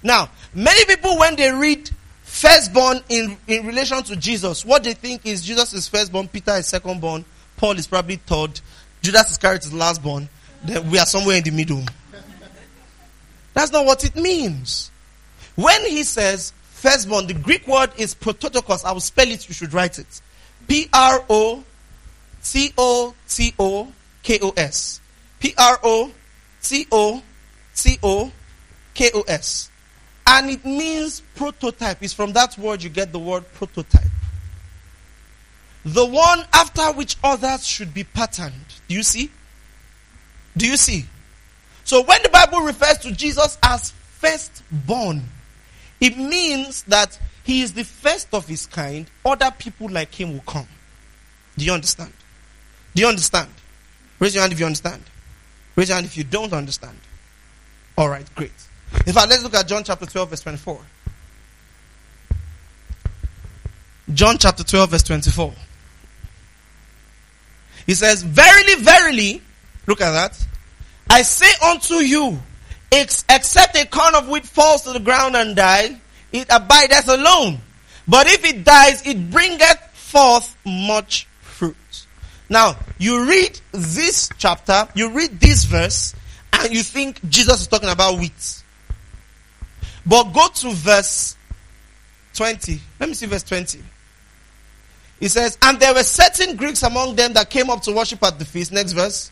[0.03, 1.89] Now, many people, when they read
[2.23, 6.67] firstborn in, in relation to Jesus, what they think is Jesus is firstborn, Peter is
[6.71, 7.25] secondborn,
[7.57, 8.61] Paul is probably third,
[9.03, 10.29] Judas Iscariot is lastborn,
[10.65, 11.83] then we are somewhere in the middle.
[13.55, 14.91] That's not what it means.
[15.55, 18.85] When he says firstborn, the Greek word is prototokos.
[18.85, 20.21] I will spell it, you should write it.
[20.69, 21.65] P R O
[22.45, 23.93] T O T O
[24.23, 25.01] K O S.
[25.41, 26.13] P R O
[26.63, 27.23] T O
[27.75, 28.33] T O
[28.93, 29.71] K O S.
[30.27, 32.03] And it means prototype.
[32.03, 34.03] It's from that word you get the word prototype.
[35.85, 38.55] The one after which others should be patterned.
[38.89, 39.31] Do you see?
[40.57, 41.05] Do you see?
[41.85, 45.23] So when the Bible refers to Jesus as firstborn,
[46.01, 49.07] it means that he is the first of his kind.
[49.25, 50.67] Other people like him will come.
[51.57, 52.13] Do you understand?
[52.95, 53.49] Do you understand?
[54.19, 55.03] Raise your hand if you understand.
[55.77, 56.99] Raise your hand if you don't understand.
[57.97, 58.51] All right, great.
[59.05, 60.81] In fact, let's look at John chapter 12, verse 24.
[64.15, 65.53] John chapter 12, verse 24.
[67.87, 69.43] He says, Verily, verily,
[69.87, 70.47] look at that.
[71.09, 72.39] I say unto you,
[72.91, 76.01] except a corn of wheat falls to the ground and die,
[76.33, 77.59] it abideth alone.
[78.09, 81.77] But if it dies, it bringeth forth much fruit.
[82.49, 86.15] Now, you read this chapter, you read this verse,
[86.53, 88.56] and you think Jesus is talking about wheat.
[90.07, 91.37] But go to verse
[92.35, 92.81] 20.
[93.01, 93.83] Let me see verse 20.
[95.19, 98.39] He says, And there were certain Greeks among them that came up to worship at
[98.39, 98.73] the feast.
[98.73, 99.31] Next verse.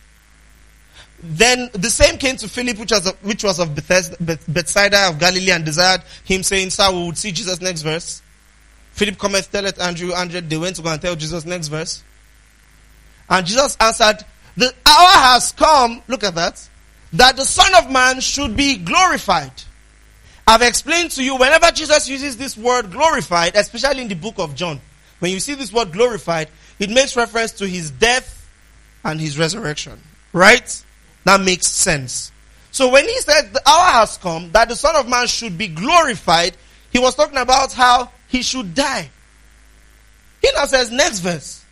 [1.22, 5.18] then the same came to Philip, which was of, which was of Bethesda, Bethsaida of
[5.18, 8.20] Galilee, and desired him, saying, "Sir, we would see Jesus." Next verse.
[8.93, 10.12] Philip cometh, telleth Andrew.
[10.12, 11.45] Andrew, they went to go and tell Jesus.
[11.45, 12.03] Next verse.
[13.31, 14.25] And Jesus answered,
[14.57, 16.03] "The hour has come.
[16.09, 16.61] Look at that.
[17.14, 19.53] That the Son of Man should be glorified."
[20.47, 24.55] I've explained to you whenever Jesus uses this word glorified, especially in the book of
[24.55, 24.80] John,
[25.18, 28.51] when you see this word glorified, it makes reference to his death
[29.05, 29.99] and his resurrection.
[30.32, 30.82] Right?
[31.24, 32.30] That makes sense.
[32.70, 35.68] So when he said the hour has come that the Son of Man should be
[35.68, 36.57] glorified,
[36.92, 39.09] he was talking about how he should die.
[40.42, 41.64] He now says, next verse.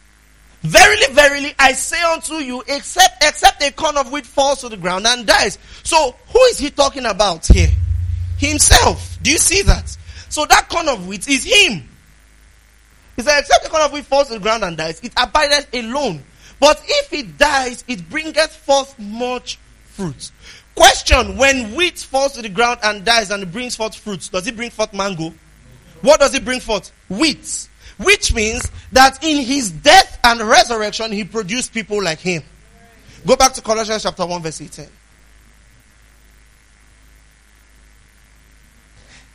[0.62, 4.76] Verily, verily, I say unto you, except, except a corn of wheat falls to the
[4.76, 5.58] ground and dies.
[5.82, 7.68] So, who is he talking about here?
[8.42, 9.18] Himself.
[9.22, 9.96] Do you see that?
[10.28, 11.88] So that corn of wheat is him.
[13.14, 15.72] He said, except the corn of wheat falls to the ground and dies, it abideth
[15.72, 16.22] alone.
[16.58, 20.32] But if it dies, it bringeth forth much fruit.
[20.74, 24.46] Question, when wheat falls to the ground and dies and it brings forth fruits, does
[24.48, 25.32] it bring forth mango?
[26.00, 26.90] What does it bring forth?
[27.08, 27.68] Wheat.
[27.98, 32.42] Which means that in his death and resurrection, he produced people like him.
[33.24, 34.88] Go back to Colossians chapter 1 verse 18.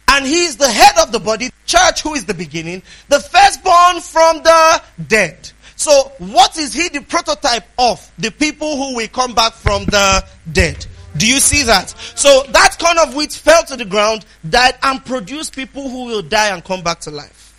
[0.10, 4.02] And he is the head of the body, church, who is the beginning, the firstborn
[4.02, 5.52] from the dead.
[5.76, 8.12] So, what is he the prototype of?
[8.18, 10.86] The people who will come back from the dead.
[11.18, 11.90] Do you see that?
[12.16, 16.22] So, that kind of wheat fell to the ground, died, and produced people who will
[16.24, 17.54] die and come back to life.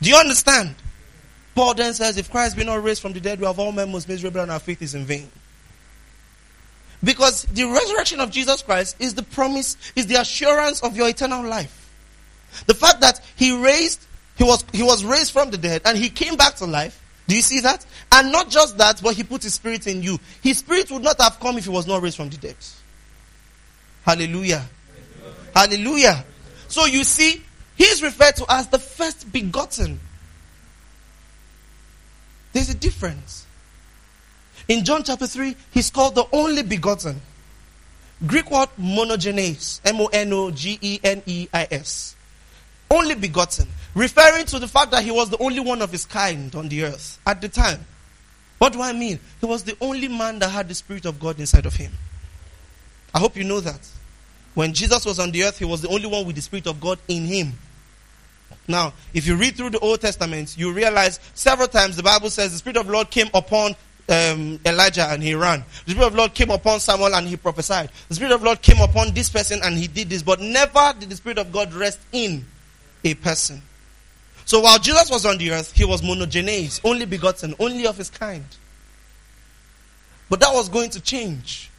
[0.00, 0.74] Do you understand?
[1.54, 3.90] Paul then says, if Christ be not raised from the dead, we have all men
[3.90, 5.30] most miserable and our faith is in vain.
[7.04, 11.44] Because the resurrection of Jesus Christ is the promise, is the assurance of your eternal
[11.44, 11.82] life.
[12.66, 16.10] The fact that he raised he was, he was raised from the dead and he
[16.10, 17.02] came back to life.
[17.26, 17.84] Do you see that?
[18.12, 20.18] And not just that, but he put his spirit in you.
[20.42, 22.56] His spirit would not have come if he was not raised from the dead.
[24.04, 24.64] Hallelujah.
[25.54, 26.24] Hallelujah.
[26.68, 27.42] So you see,
[27.76, 29.98] he is referred to as the first begotten.
[32.52, 33.45] There's a difference.
[34.68, 37.20] In John chapter 3, he's called the only begotten.
[38.26, 39.80] Greek word monogenes.
[39.84, 42.16] M O N O G E N E I S.
[42.90, 43.68] Only begotten.
[43.94, 46.84] Referring to the fact that he was the only one of his kind on the
[46.84, 47.84] earth at the time.
[48.58, 49.20] What do I mean?
[49.40, 51.92] He was the only man that had the Spirit of God inside of him.
[53.14, 53.80] I hope you know that.
[54.54, 56.80] When Jesus was on the earth, he was the only one with the Spirit of
[56.80, 57.52] God in him.
[58.66, 62.52] Now, if you read through the Old Testament, you realize several times the Bible says
[62.52, 63.76] the Spirit of the Lord came upon
[64.08, 65.64] um, Elijah and he ran.
[65.84, 67.90] The Spirit of the Lord came upon Samuel and he prophesied.
[68.08, 70.94] The Spirit of the Lord came upon this person and he did this, but never
[70.98, 72.44] did the Spirit of God rest in
[73.04, 73.62] a person.
[74.44, 78.10] So while Jesus was on the earth, he was monogenes, only begotten, only of his
[78.10, 78.44] kind.
[80.28, 81.70] But that was going to change.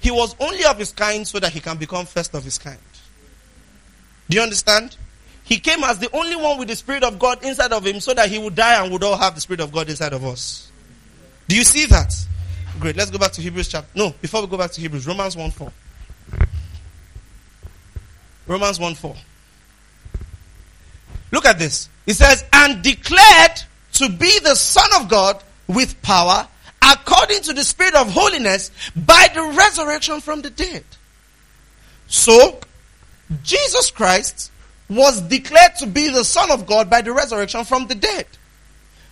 [0.00, 2.78] He was only of his kind so that he can become first of his kind.
[4.28, 4.96] Do you understand?
[5.44, 8.12] He came as the only one with the Spirit of God inside of him so
[8.14, 10.65] that he would die and would all have the Spirit of God inside of us.
[11.48, 12.14] Do you see that?
[12.80, 12.96] Great.
[12.96, 13.88] Let's go back to Hebrews chapter.
[13.94, 15.72] No, before we go back to Hebrews, Romans 1 4.
[18.46, 19.16] Romans 1 4.
[21.32, 21.88] Look at this.
[22.06, 23.62] It says, and declared
[23.94, 26.46] to be the Son of God with power
[26.82, 30.84] according to the Spirit of holiness by the resurrection from the dead.
[32.06, 32.60] So,
[33.42, 34.52] Jesus Christ
[34.88, 38.26] was declared to be the Son of God by the resurrection from the dead.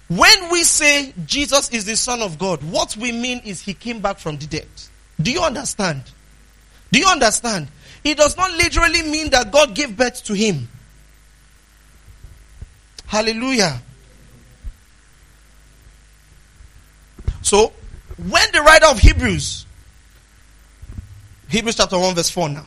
[0.08, 4.00] When we say Jesus is the Son of God, what we mean is he came
[4.00, 4.68] back from the dead.
[5.20, 6.02] Do you understand?
[6.92, 7.68] Do you understand?
[8.04, 10.68] It does not literally mean that God gave birth to him.
[13.06, 13.80] Hallelujah.
[17.42, 17.72] So,
[18.28, 19.66] when the writer of Hebrews,
[21.48, 22.66] Hebrews chapter 1, verse 4 now.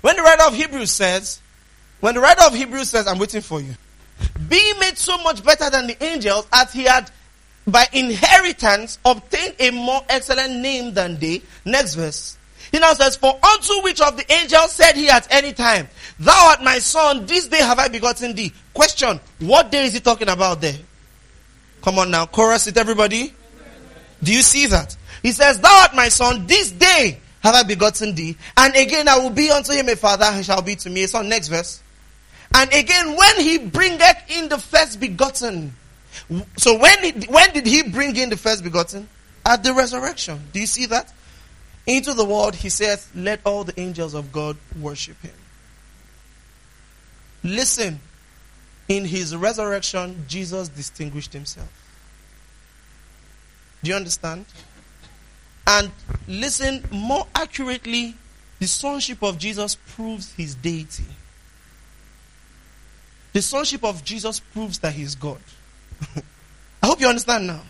[0.00, 1.40] When the writer of Hebrews says,
[2.00, 3.74] when the writer of Hebrews says, I'm waiting for you,
[4.48, 7.10] being made so much better than the angels as he had
[7.66, 11.42] by inheritance obtained a more excellent name than they.
[11.64, 12.36] Next verse.
[12.72, 15.88] He now says, For unto which of the angels said he at any time,
[16.18, 18.52] Thou art my son, this day have I begotten thee.
[18.74, 20.76] Question, what day is he talking about there?
[21.82, 23.32] Come on now, chorus it everybody.
[24.22, 24.96] Do you see that?
[25.22, 28.36] He says, Thou art my son, this day have I begotten thee.
[28.56, 31.08] And again I will be unto him a father, he shall be to me a
[31.08, 31.28] son.
[31.28, 31.80] Next verse.
[32.56, 35.74] And again, when he bringeth in the first begotten.
[36.56, 39.08] So when, he, when did he bring in the first begotten?
[39.44, 40.40] At the resurrection.
[40.54, 41.12] Do you see that?
[41.86, 45.34] Into the world, he says, let all the angels of God worship him.
[47.44, 48.00] Listen,
[48.88, 51.68] in his resurrection, Jesus distinguished himself.
[53.82, 54.46] Do you understand?
[55.66, 55.92] And
[56.26, 58.14] listen more accurately,
[58.60, 61.04] the sonship of Jesus proves his deity.
[63.36, 65.36] The sonship of Jesus proves that he is God.
[66.82, 67.60] I hope you understand now.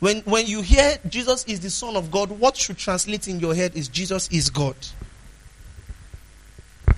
[0.00, 3.54] When, when you hear Jesus is the Son of God, what should translate in your
[3.54, 4.76] head is Jesus is God.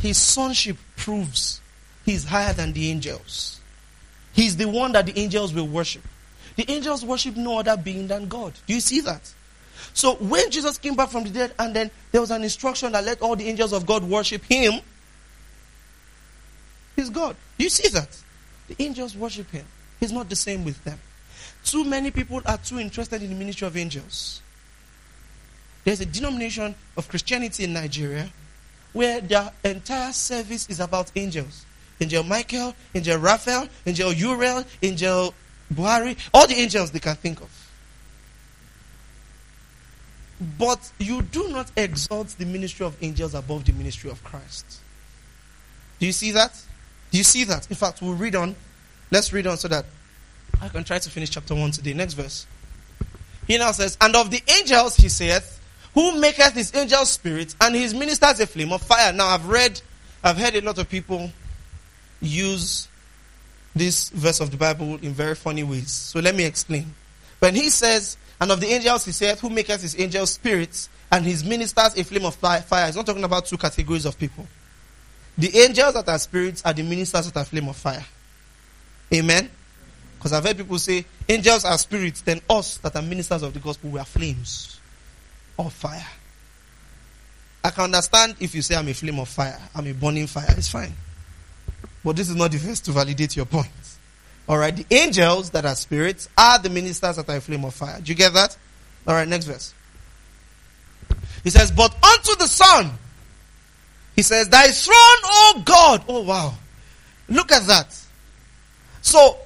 [0.00, 1.60] His sonship proves
[2.04, 3.60] he's higher than the angels.
[4.32, 6.02] He's the one that the angels will worship.
[6.56, 8.54] The angels worship no other being than God.
[8.66, 9.32] Do you see that?
[9.94, 13.04] So when Jesus came back from the dead, and then there was an instruction that
[13.04, 14.80] let all the angels of God worship him,
[16.98, 17.36] he's God.
[17.56, 18.08] You see that?
[18.66, 19.64] The angels worship him.
[20.00, 20.98] He's not the same with them.
[21.64, 24.42] Too many people are too interested in the ministry of angels.
[25.84, 28.28] There's a denomination of Christianity in Nigeria
[28.92, 31.64] where their entire service is about angels.
[32.00, 35.34] Angel Michael, Angel Raphael, Angel Uriel, Angel
[35.72, 37.50] Buhari, all the angels they can think of.
[40.58, 44.80] But you do not exalt the ministry of angels above the ministry of Christ.
[45.98, 46.60] Do you see that?
[47.10, 47.68] Do you see that?
[47.70, 48.54] In fact, we'll read on.
[49.10, 49.86] Let's read on so that
[50.60, 51.94] I can try to finish chapter 1 today.
[51.94, 52.46] Next verse.
[53.46, 55.60] He now says, And of the angels, he saith,
[55.94, 59.12] Who maketh his angels spirits, and his ministers a flame of fire.
[59.12, 59.80] Now, I've read,
[60.22, 61.30] I've heard a lot of people
[62.20, 62.88] use
[63.74, 65.90] this verse of the Bible in very funny ways.
[65.90, 66.94] So let me explain.
[67.38, 71.24] When he says, and of the angels, he saith, Who maketh his angels spirits and
[71.24, 72.62] his ministers a flame of fire.
[72.86, 74.46] He's not talking about two categories of people.
[75.38, 78.04] The angels that are spirits are the ministers that are flame of fire.
[79.14, 79.48] Amen?
[80.18, 83.60] Because I've heard people say, angels are spirits, then us that are ministers of the
[83.60, 84.80] gospel, we are flames
[85.56, 86.04] of fire.
[87.62, 90.52] I can understand if you say I'm a flame of fire, I'm a burning fire,
[90.56, 90.92] it's fine.
[92.04, 93.68] But this is not the verse to validate your point.
[94.48, 98.00] Alright, the angels that are spirits are the ministers that are a flame of fire.
[98.00, 98.56] Do you get that?
[99.06, 99.72] Alright, next verse.
[101.44, 102.90] He says, But unto the Son,
[104.18, 106.02] he says, Thy throne, O God.
[106.08, 106.52] Oh wow.
[107.28, 107.96] Look at that.
[109.00, 109.38] So,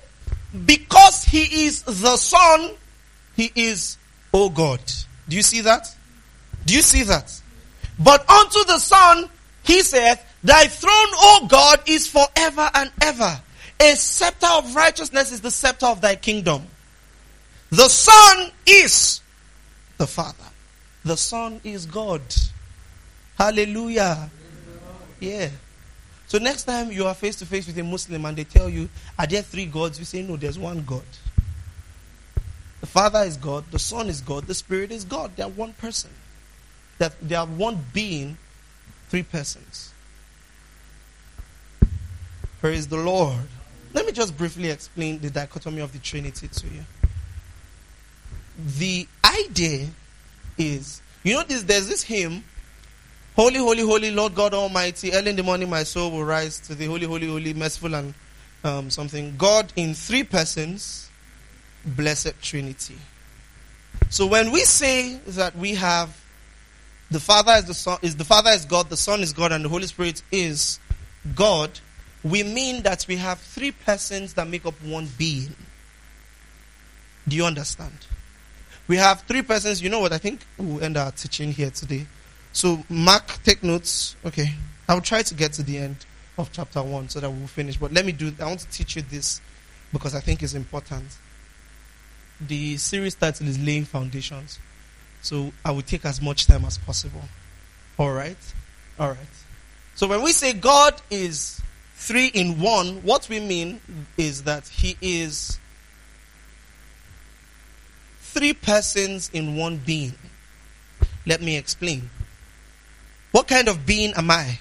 [0.65, 2.71] because he is the Son,
[3.37, 3.99] he is,
[4.33, 4.81] O God.
[5.29, 5.95] Do you see that?
[6.65, 7.39] Do you see that?
[7.99, 9.29] But unto the Son,
[9.63, 13.43] he saith, Thy throne, O God, is forever and ever.
[13.79, 16.67] A scepter of righteousness is the scepter of thy kingdom.
[17.69, 19.21] The Son is
[19.99, 20.49] the Father.
[21.05, 22.23] The Son is God.
[23.37, 24.31] Hallelujah.
[25.23, 25.51] Yeah.
[26.27, 28.89] So next time you are face to face with a Muslim and they tell you,
[29.17, 29.99] are there three gods?
[30.01, 31.05] You say, no, there's one God.
[32.81, 35.37] The Father is God, the Son is God, the Spirit is God.
[35.37, 36.11] They are one person.
[36.99, 38.37] That they are one being,
[39.11, 39.93] three persons.
[42.61, 43.47] Praise the Lord.
[43.95, 46.85] Let me just briefly explain the dichotomy of the Trinity to you.
[48.79, 49.87] The idea
[50.59, 52.43] is, you know, this, there's this hymn,
[53.35, 55.15] Holy, holy, holy, Lord God Almighty.
[55.15, 58.13] Early in the morning, my soul will rise to the holy, holy, holy, merciful, and
[58.63, 59.35] um, something.
[59.39, 61.09] God in three persons,
[61.87, 62.99] blessed Trinity.
[64.11, 66.15] So when we say that we have
[67.11, 69.65] the Father is the Son, is the Father is God, the Son is God, and
[69.65, 70.79] the Holy Spirit is
[71.35, 71.71] God,
[72.23, 75.57] we mean that we have three persons that make up one being.
[77.27, 77.97] Do you understand?
[78.89, 79.83] We have three persons.
[79.83, 80.13] You know what?
[80.13, 82.07] I think we'll end our teaching here today.
[82.53, 84.17] So, Mark, take notes.
[84.25, 84.55] Okay.
[84.89, 85.97] I'll try to get to the end
[86.37, 87.77] of chapter 1 so that we'll finish.
[87.77, 89.41] But let me do, I want to teach you this
[89.93, 91.05] because I think it's important.
[92.41, 94.59] The series title is Laying Foundations.
[95.23, 97.23] So, I will take as much time as possible.
[97.99, 98.37] All right?
[98.99, 99.19] All right.
[99.95, 101.61] So, when we say God is
[101.95, 103.81] three in one, what we mean
[104.19, 105.59] is that He is
[108.21, 110.15] three persons in one being.
[111.27, 112.11] Let me explain.
[113.33, 114.59] What kind of being am I?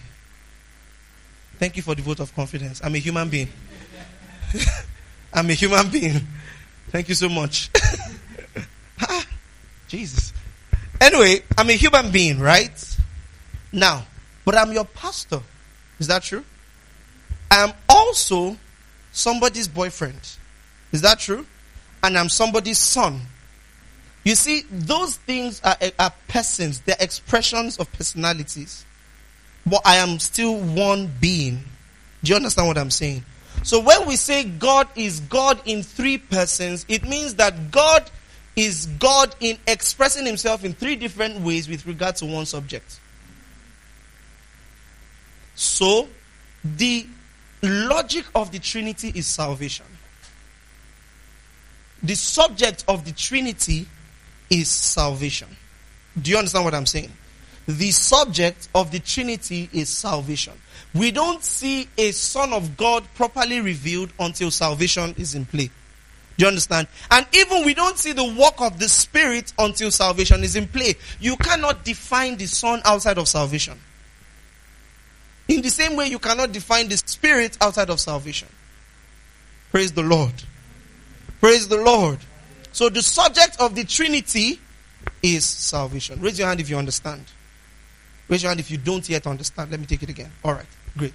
[1.59, 2.82] Thank you for the vote of confidence.
[2.84, 3.49] I'm a human being.
[5.34, 6.22] I'm a human being.
[6.89, 7.69] Thank you so much.
[9.03, 9.26] Ah,
[9.88, 10.32] Jesus.
[10.99, 12.97] Anyway, I'm a human being, right?
[13.72, 14.05] Now,
[14.45, 15.39] but I'm your pastor.
[15.97, 16.45] Is that true?
[17.49, 18.57] I am also
[19.11, 20.19] somebody's boyfriend.
[20.91, 21.47] Is that true?
[22.03, 23.22] And I'm somebody's son.
[24.24, 28.86] You see, those things are, are persons, they're expressions of personalities.
[29.65, 31.63] But I am still one being.
[32.24, 33.24] Do you understand what I'm saying?
[33.63, 38.09] So when we say God is God in three persons, it means that God
[38.55, 42.99] is God in expressing himself in three different ways with regard to one subject.
[45.55, 46.07] So,
[46.63, 47.05] the
[47.61, 49.86] logic of the Trinity is salvation.
[52.03, 53.88] The subject of the Trinity
[54.52, 55.47] is salvation.
[56.22, 57.12] Do you understand what I'm saying?
[57.68, 60.54] The subject of the Trinity is salvation.
[60.93, 65.70] We don't see a Son of God properly revealed until salvation is in play.
[66.38, 66.88] Do you understand?
[67.10, 70.95] And even we don't see the work of the Spirit until salvation is in play.
[71.20, 73.80] You cannot define the Son outside of salvation.
[75.47, 78.47] In the same way, you cannot define the Spirit outside of salvation.
[79.70, 80.34] Praise the Lord.
[81.39, 82.20] Praise the Lord.
[82.72, 84.59] So the subject of the Trinity
[85.22, 86.19] is salvation.
[86.22, 87.26] Raise your hand if you understand.
[88.28, 89.72] Raise your hand if you don't yet understand.
[89.72, 90.32] Let me take it again.
[90.43, 90.65] All right.
[90.97, 91.13] Great.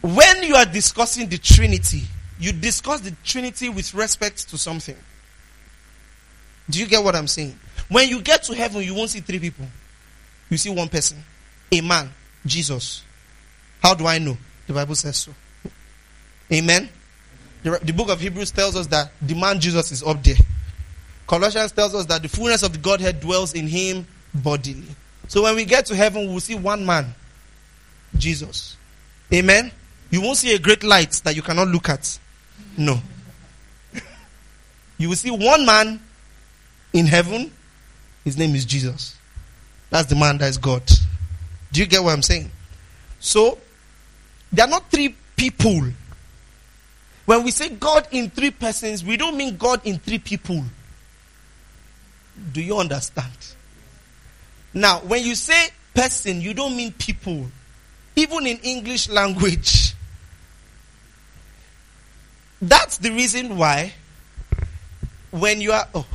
[0.00, 2.02] When you are discussing the Trinity,
[2.40, 4.96] you discuss the Trinity with respect to something.
[6.70, 7.58] Do you get what I'm saying?
[7.88, 9.66] When you get to heaven, you won't see three people.
[10.50, 11.22] You see one person,
[11.72, 12.10] a man,
[12.44, 13.02] Jesus.
[13.82, 14.36] How do I know?
[14.66, 15.32] The Bible says so.
[16.52, 16.88] Amen.
[17.62, 20.36] The, the book of Hebrews tells us that the man Jesus is up there.
[21.26, 24.84] Colossians tells us that the fullness of the Godhead dwells in him bodily.
[25.28, 27.14] So when we get to heaven, we'll see one man,
[28.16, 28.76] Jesus.
[29.32, 29.70] Amen.
[30.10, 32.18] You won't see a great light that you cannot look at.
[32.76, 32.98] No.
[34.96, 36.00] You will see one man
[36.92, 37.52] in heaven.
[38.24, 39.16] His name is Jesus.
[39.90, 40.82] That's the man that is God.
[41.72, 42.50] Do you get what I'm saying?
[43.20, 43.58] So,
[44.52, 45.88] there are not three people.
[47.28, 50.64] When we say God in three persons, we don't mean God in three people.
[52.52, 53.36] Do you understand?
[54.72, 57.44] Now, when you say person, you don't mean people.
[58.16, 59.92] Even in English language.
[62.62, 63.92] That's the reason why
[65.30, 66.06] when you are oh,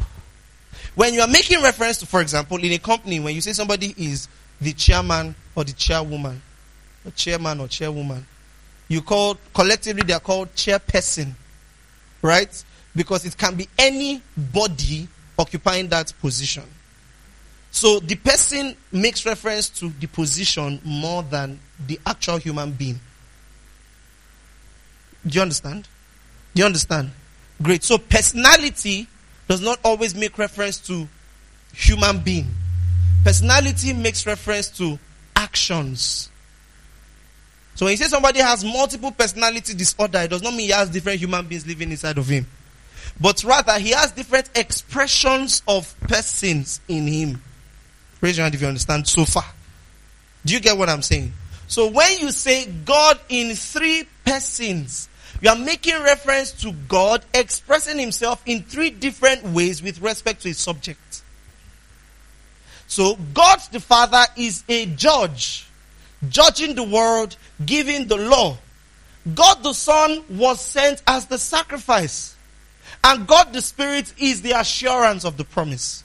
[0.96, 3.94] when you are making reference to, for example, in a company, when you say somebody
[4.00, 4.28] is
[4.60, 6.42] the chairman or the chairwoman,
[7.06, 8.26] or chairman or chairwoman,
[8.94, 11.32] you call collectively they are called chairperson,
[12.22, 12.64] right?
[12.96, 16.64] Because it can be any body occupying that position.
[17.72, 23.00] So the person makes reference to the position more than the actual human being.
[25.26, 25.88] Do you understand?
[26.54, 27.12] Do you understand?
[27.62, 27.84] Great.
[27.84, 29.08] So personality
[29.48, 31.08] does not always make reference to
[31.74, 32.48] human being.
[33.24, 35.00] Personality makes reference to
[35.36, 36.30] actions.
[37.76, 40.90] So when you say somebody has multiple personality disorder, it does not mean he has
[40.90, 42.46] different human beings living inside of him.
[43.20, 47.42] But rather, he has different expressions of persons in him.
[48.22, 49.46] Raise your hand if you understand so far.
[50.46, 51.34] Do you get what I'm saying?
[51.68, 55.10] So when you say God in three persons,
[55.42, 60.50] you are making reference to God expressing himself in three different ways with respect to
[60.50, 61.24] his subject.
[62.88, 65.66] So God the Father is a judge,
[66.30, 68.58] judging the world, giving the law.
[69.34, 72.36] God the Son was sent as the sacrifice.
[73.04, 76.04] And God the Spirit is the assurance of the promise.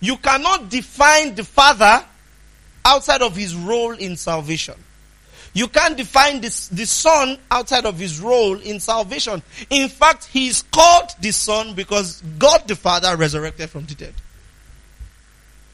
[0.00, 2.04] You cannot define the Father
[2.84, 4.74] outside of his role in salvation.
[5.54, 9.40] You can't define this, the Son outside of his role in salvation.
[9.70, 14.14] In fact, he is called the Son because God the Father resurrected from the dead.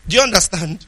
[0.07, 0.85] Do you understand?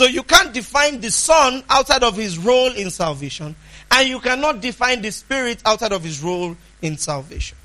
[0.00, 3.54] So you can't define the Son outside of his role in salvation,
[3.90, 7.58] and you cannot define the Spirit outside of his role in salvation.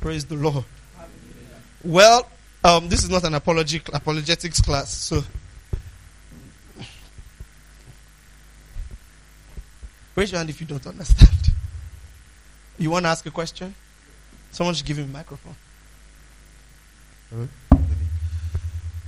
[0.00, 0.64] Praise the Lord.
[1.82, 2.28] Well,
[2.62, 5.24] um, this is not an apology, apologetics class, so
[10.14, 11.50] raise your hand if you don't understand.
[12.78, 13.74] You want to ask a question?
[14.52, 15.56] Someone should give him a microphone.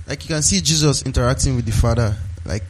[0.07, 2.15] Like you can see Jesus interacting with the Father.
[2.45, 2.63] Like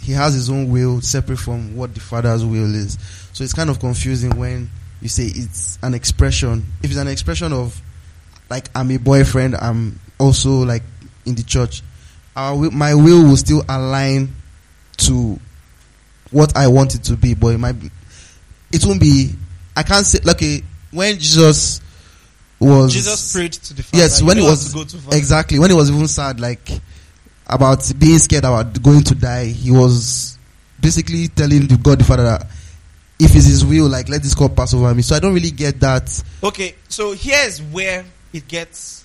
[0.00, 2.98] he has his own will separate from what the Father's will is.
[3.32, 4.70] So it's kind of confusing when
[5.00, 6.64] you say it's an expression.
[6.82, 7.80] If it's an expression of
[8.50, 10.82] like I'm a boyfriend, I'm also like
[11.24, 11.82] in the church.
[12.34, 14.34] My will will still align
[14.98, 15.38] to
[16.30, 17.90] what I want it to be, but it might be,
[18.72, 19.32] it won't be.
[19.76, 21.81] I can't say like okay, when Jesus
[22.62, 24.02] was Jesus prayed to the Father.
[24.02, 25.16] yes when he was to go too far.
[25.16, 26.68] exactly when he was even sad like
[27.46, 30.38] about being scared about going to die he was
[30.80, 32.46] basically telling the god the father that
[33.18, 35.50] if it's his will like let this cup pass over me so i don't really
[35.50, 39.04] get that Okay, so here's where it gets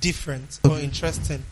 [0.00, 0.84] different or Okay.
[0.84, 1.42] interesting.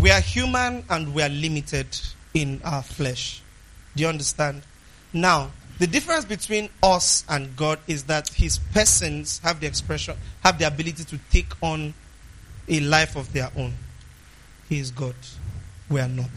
[0.00, 1.86] We are human and we are limited
[2.32, 3.42] in our flesh.
[3.96, 4.62] Do you understand?
[5.12, 10.58] Now, the difference between us and God is that his persons have the expression, have
[10.58, 11.94] the ability to take on
[12.68, 13.72] a life of their own.
[14.68, 15.14] He is God.
[15.90, 16.30] We are not.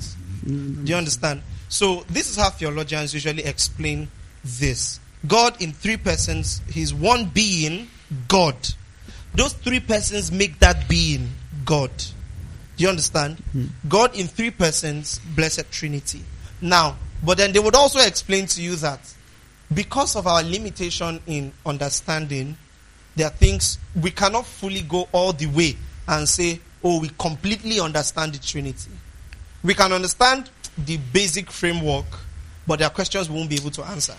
[0.46, 1.42] Do you understand?
[1.70, 4.10] So this is how theologians usually explain
[4.44, 5.00] this.
[5.28, 7.88] God in three persons, he's one being,
[8.28, 8.56] God.
[9.34, 11.30] those three persons make that being
[11.66, 11.92] God.
[12.78, 13.38] Do you understand?
[13.52, 13.66] Hmm.
[13.88, 16.22] God in three persons, blessed Trinity.
[16.62, 19.00] Now, but then they would also explain to you that
[19.76, 22.58] because of our limitation in understanding,
[23.16, 25.76] there are things we cannot fully go all the way
[26.08, 28.92] and say, oh, we completely understand the Trinity.
[29.64, 32.06] We can understand the basic framework,
[32.66, 34.16] but there are questions we won't be able to answer.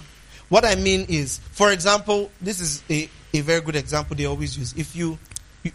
[0.48, 4.56] What I mean is, for example, this is a, a very good example they always
[4.56, 4.74] use.
[4.76, 5.18] If you,
[5.62, 5.72] you,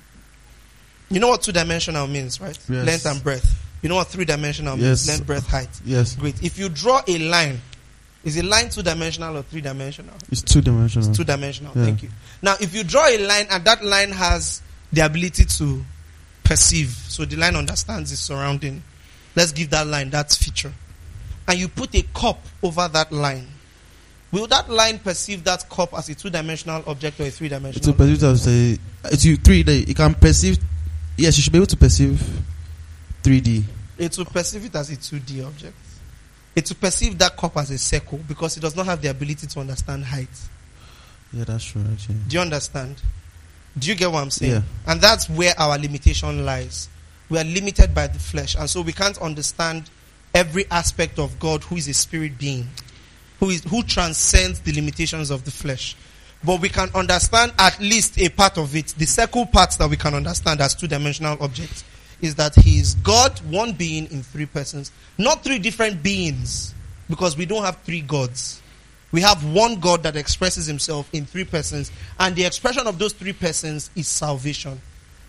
[1.09, 2.57] you know what two dimensional means, right?
[2.69, 2.85] Yes.
[2.85, 3.57] Length and breadth.
[3.81, 5.07] You know what three dimensional means?
[5.07, 5.81] Length, breadth, height.
[5.83, 6.15] Yes.
[6.15, 6.41] Great.
[6.43, 7.59] If you draw a line,
[8.23, 10.13] is a line two dimensional or three dimensional?
[10.31, 11.07] It's two dimensional.
[11.09, 11.73] It's Two dimensional.
[11.75, 11.85] Yeah.
[11.85, 12.09] Thank you.
[12.41, 14.61] Now, if you draw a line and that line has
[14.91, 15.83] the ability to
[16.43, 18.83] perceive, so the line understands its surrounding,
[19.35, 20.73] let's give that line that feature,
[21.47, 23.47] and you put a cup over that line,
[24.31, 27.93] will that line perceive that cup as a two dimensional object or a three dimensional?
[27.93, 29.85] perceive it as a it's three D.
[29.87, 30.59] You can perceive.
[31.17, 32.21] Yes, you should be able to perceive
[33.23, 33.63] three D.
[33.97, 35.75] It will perceive it as a 2D object.
[36.55, 39.47] It will perceive that cup as a circle because it does not have the ability
[39.47, 40.27] to understand height.
[41.31, 41.83] Yeah, that's true.
[41.91, 42.15] Actually.
[42.27, 43.01] Do you understand?
[43.77, 44.51] Do you get what I'm saying?
[44.51, 44.61] Yeah.
[44.85, 46.89] And that's where our limitation lies.
[47.29, 49.89] We are limited by the flesh, and so we can't understand
[50.33, 52.67] every aspect of God who is a spirit being,
[53.39, 55.95] who is who transcends the limitations of the flesh.
[56.43, 58.87] But we can understand at least a part of it.
[58.97, 61.85] The circle parts that we can understand as two dimensional objects
[62.21, 66.73] is that he is God, one being in three persons, not three different beings,
[67.09, 68.61] because we don't have three gods.
[69.11, 73.13] We have one God that expresses himself in three persons, and the expression of those
[73.13, 74.79] three persons is salvation.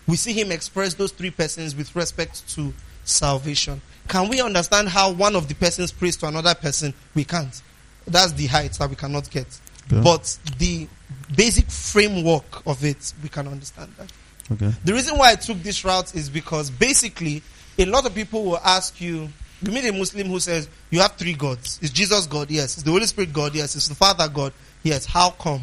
[0.07, 2.73] We see him express those three persons with respect to
[3.03, 3.81] salvation.
[4.07, 6.93] Can we understand how one of the persons prays to another person?
[7.15, 7.61] We can't.
[8.05, 9.47] That's the height that we cannot get.
[9.91, 10.01] Yeah.
[10.01, 10.87] But the
[11.35, 14.11] basic framework of it, we can understand that.
[14.51, 14.71] Okay.
[14.83, 17.41] The reason why I took this route is because basically,
[17.77, 19.29] a lot of people will ask you,
[19.61, 21.79] you meet a Muslim who says, you have three gods.
[21.81, 22.51] Is Jesus God?
[22.51, 22.77] Yes.
[22.77, 23.55] Is the Holy Spirit God?
[23.55, 23.75] Yes.
[23.75, 24.53] Is the Father God?
[24.83, 25.05] Yes.
[25.05, 25.61] How come?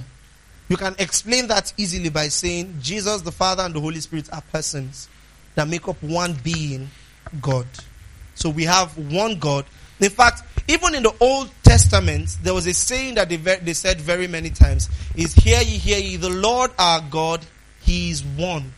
[0.68, 4.40] You can explain that easily by saying Jesus, the Father, and the Holy Spirit are
[4.52, 5.08] persons
[5.54, 6.88] that make up one being,
[7.42, 7.66] God.
[8.34, 9.66] So we have one God.
[10.00, 14.00] In fact, even in the Old Testament, there was a saying that they, they said
[14.00, 17.44] very many times is, Hear ye, hear ye, the Lord our God,
[17.80, 18.72] He is one.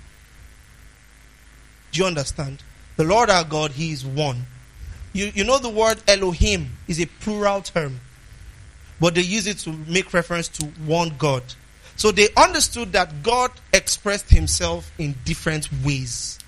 [1.92, 2.62] Do you understand?
[2.96, 4.46] The Lord our God, He is one.
[5.12, 8.00] You, you know the word Elohim is a plural term,
[8.98, 11.42] but they use it to make reference to one God.
[11.96, 16.38] So they understood that God expressed Himself in different ways.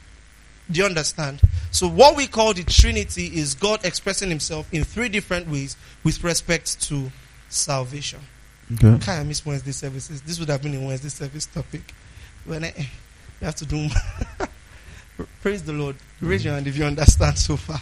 [0.70, 1.42] Do you understand?
[1.70, 6.24] So what we call the Trinity is God expressing Himself in three different ways with
[6.24, 7.12] respect to
[7.50, 8.20] salvation.
[8.72, 8.98] Okay.
[9.04, 10.22] Kind of miss Wednesday services.
[10.22, 11.82] This would have been a Wednesday service topic.
[12.44, 13.88] When I, you have to do.
[15.42, 15.96] Praise the Lord.
[16.20, 17.80] Raise your hand if you understand so far.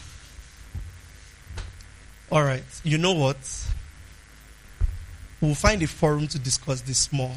[2.31, 2.65] All right.
[2.85, 3.37] You know what?
[5.41, 7.35] We'll find a forum to discuss this more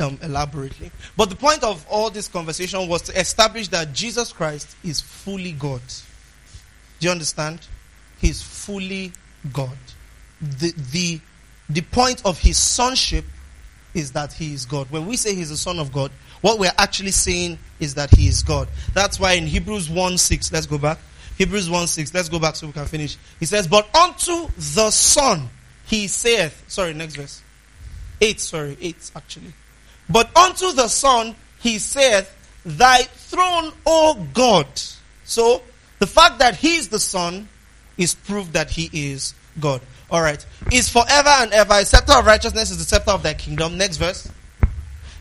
[0.00, 0.90] um, elaborately.
[1.16, 5.52] But the point of all this conversation was to establish that Jesus Christ is fully
[5.52, 5.80] God.
[7.00, 7.66] Do you understand?
[8.20, 9.12] He's fully
[9.52, 9.78] God.
[10.40, 11.20] The, the,
[11.68, 13.24] the point of his sonship
[13.94, 14.90] is that he is God.
[14.90, 16.10] When we say he's the son of God,
[16.40, 18.68] what we're actually saying is that he is God.
[18.94, 20.98] That's why in Hebrews 1 6, let's go back.
[21.36, 23.16] Hebrews 1 6, let's go back so we can finish.
[23.38, 25.48] He says, But unto the Son
[25.86, 27.42] he saith, sorry, next verse.
[28.20, 29.52] 8, sorry, 8 actually.
[30.08, 32.34] But unto the Son he saith,
[32.64, 34.66] Thy throne, O God.
[35.24, 35.62] So,
[35.98, 37.48] the fact that he is the Son
[37.96, 39.80] is proof that he is God.
[40.10, 40.44] Alright.
[40.72, 41.74] Is forever and ever.
[41.74, 43.76] A scepter of righteousness is the scepter of thy kingdom.
[43.76, 44.30] Next verse.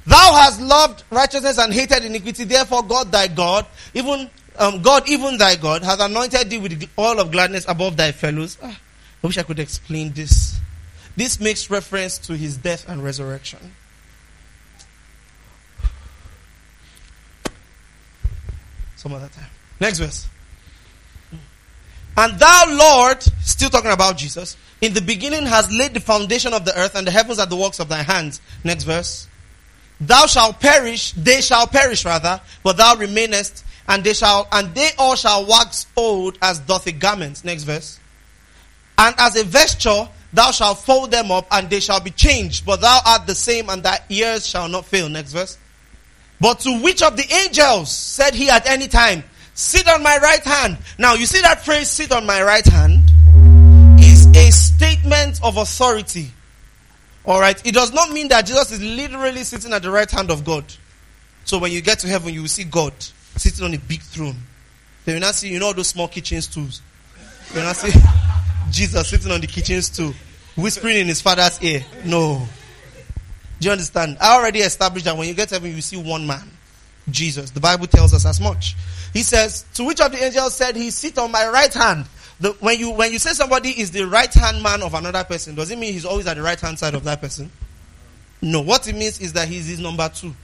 [0.07, 2.45] Thou hast loved righteousness and hated iniquity.
[2.45, 7.19] Therefore, God thy God, even um, God, even thy God, has anointed thee with oil
[7.19, 8.57] of gladness above thy fellows.
[8.63, 8.79] Ah,
[9.23, 10.59] I wish I could explain this.
[11.17, 13.59] This makes reference to his death and resurrection.
[18.95, 19.49] Some other time.
[19.81, 20.27] Next verse.
[22.15, 26.63] And thou, Lord, still talking about Jesus, in the beginning has laid the foundation of
[26.63, 28.39] the earth, and the heavens are the works of thy hands.
[28.63, 29.27] Next verse.
[29.99, 34.89] Thou shalt perish, they shall perish rather, but thou remainest, and they shall, and they
[34.97, 37.43] all shall wax old as doth a garment.
[37.43, 37.99] Next verse.
[38.97, 42.81] And as a vesture, thou shalt fold them up, and they shall be changed, but
[42.81, 45.09] thou art the same, and thy ears shall not fail.
[45.09, 45.57] Next verse.
[46.39, 49.23] But to which of the angels said he at any time,
[49.57, 50.77] Sit on my right hand?
[50.99, 53.01] Now, you see that phrase, sit on my right hand,
[53.99, 56.31] is a statement of authority.
[57.27, 57.65] Alright?
[57.65, 60.63] It does not mean that Jesus is literally sitting at the right hand of God.
[61.43, 62.93] So when you get to heaven, you will see God
[63.35, 64.35] sitting on a big throne.
[65.03, 66.81] Then you not see, you know, those small kitchen stools.
[67.53, 67.97] You not see
[68.71, 70.13] Jesus sitting on the kitchen stool,
[70.55, 71.85] whispering in his father's ear.
[72.05, 72.47] No.
[73.59, 74.17] Do you understand?
[74.21, 76.49] I already established that when you get to heaven, you see one man,
[77.09, 77.51] Jesus.
[77.51, 78.75] The Bible tells us as much.
[79.13, 82.05] He says, to which of the angels said he sit on my right hand?
[82.39, 85.55] The, when you when you say somebody is the right hand man of another person,
[85.55, 87.51] does it mean he's always at the right hand side of that person?
[88.41, 88.61] No.
[88.61, 90.35] What it means is that he's his number two,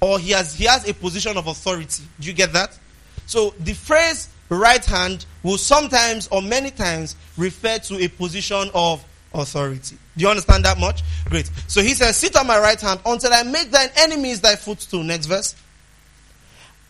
[0.00, 2.04] or he has he has a position of authority.
[2.20, 2.78] Do you get that?
[3.26, 9.04] So the phrase right hand will sometimes or many times refer to a position of
[9.34, 9.96] authority.
[10.16, 11.02] Do you understand that much?
[11.26, 11.50] Great.
[11.66, 15.02] So he says, Sit on my right hand until I make thine enemies thy footstool.
[15.02, 15.54] Next verse.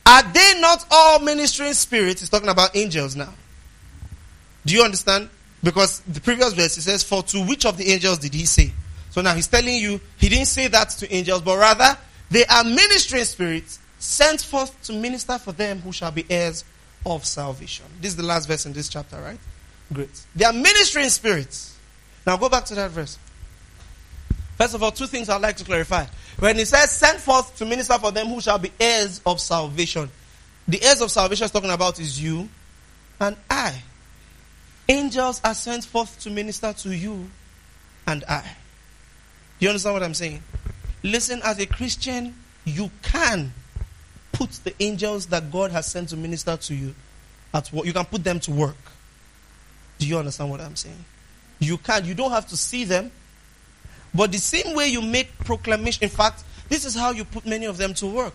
[0.04, 2.20] Are they not all ministering spirits?
[2.20, 3.32] He's talking about angels now.
[4.66, 5.30] Do you understand?
[5.62, 8.72] Because the previous verse it says, For to which of the angels did he say?
[9.10, 11.96] So now he's telling you he didn't say that to angels, but rather
[12.30, 16.64] they are ministering spirits sent forth to minister for them who shall be heirs
[17.06, 17.86] of salvation.
[18.00, 19.38] This is the last verse in this chapter, right?
[19.92, 20.10] Great.
[20.34, 21.76] They are ministering spirits.
[22.26, 23.18] Now go back to that verse.
[24.58, 26.06] First of all, two things I'd like to clarify.
[26.38, 30.10] When he says, send forth to minister for them who shall be heirs of salvation,
[30.66, 32.48] the heirs of salvation is talking about is you
[33.20, 33.82] and I.
[34.88, 37.30] Angels are sent forth to minister to you
[38.06, 38.44] and I.
[39.58, 40.42] You understand what I'm saying?
[41.02, 42.34] Listen, as a Christian,
[42.64, 43.52] you can
[44.32, 46.94] put the angels that God has sent to minister to you
[47.54, 47.86] at work.
[47.86, 48.76] You can put them to work.
[49.98, 51.04] Do you understand what I'm saying?
[51.58, 52.04] You can.
[52.04, 53.10] You don't have to see them.
[54.14, 57.66] But the same way you make proclamation, in fact, this is how you put many
[57.66, 58.34] of them to work.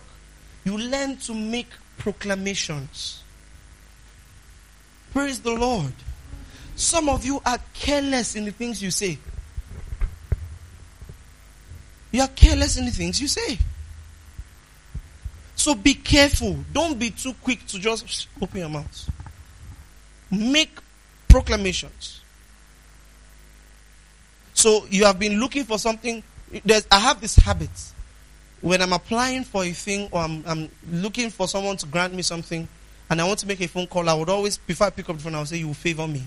[0.64, 3.22] You learn to make proclamations.
[5.12, 5.92] Praise the Lord.
[6.76, 9.18] Some of you are careless in the things you say.
[12.10, 13.58] You are careless in the things you say.
[15.56, 16.58] So be careful.
[16.72, 19.10] Don't be too quick to just open your mouth.
[20.30, 20.78] Make
[21.28, 22.20] proclamations.
[24.54, 26.22] So you have been looking for something.
[26.64, 27.70] There's, I have this habit.
[28.60, 32.22] When I'm applying for a thing or I'm, I'm looking for someone to grant me
[32.22, 32.68] something
[33.10, 35.16] and I want to make a phone call, I would always, before I pick up
[35.16, 36.22] the phone, I would say, You will favor me.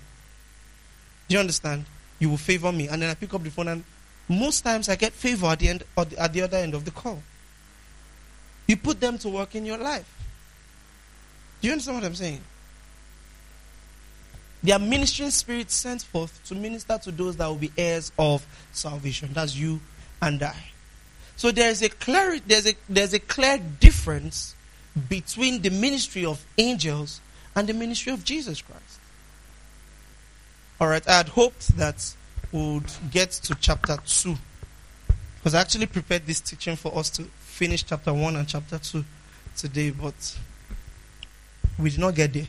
[1.28, 1.86] Do you understand?
[2.20, 2.88] You will favor me.
[2.88, 3.84] And then I pick up the phone and
[4.28, 6.92] most times I get favor at the end or at the other end of the
[6.92, 7.22] call.
[8.68, 10.12] You put them to work in your life.
[11.62, 12.42] Do you understand what I'm saying?
[14.64, 18.46] They are ministering spirits sent forth to minister to those that will be heirs of
[18.72, 19.30] salvation.
[19.34, 19.80] That's you
[20.22, 20.56] and I.
[21.36, 24.56] So there is a clear there's a there's a clear difference
[25.10, 27.22] between the ministry of angels
[27.56, 29.00] and the ministry of Jesus Christ.
[30.80, 32.14] All right, I had hoped that
[32.52, 34.36] we would get to chapter 2
[35.38, 39.06] because I actually prepared this teaching for us to finish chapter 1 and chapter 2
[39.56, 40.38] today, but
[41.80, 42.48] we did not get there.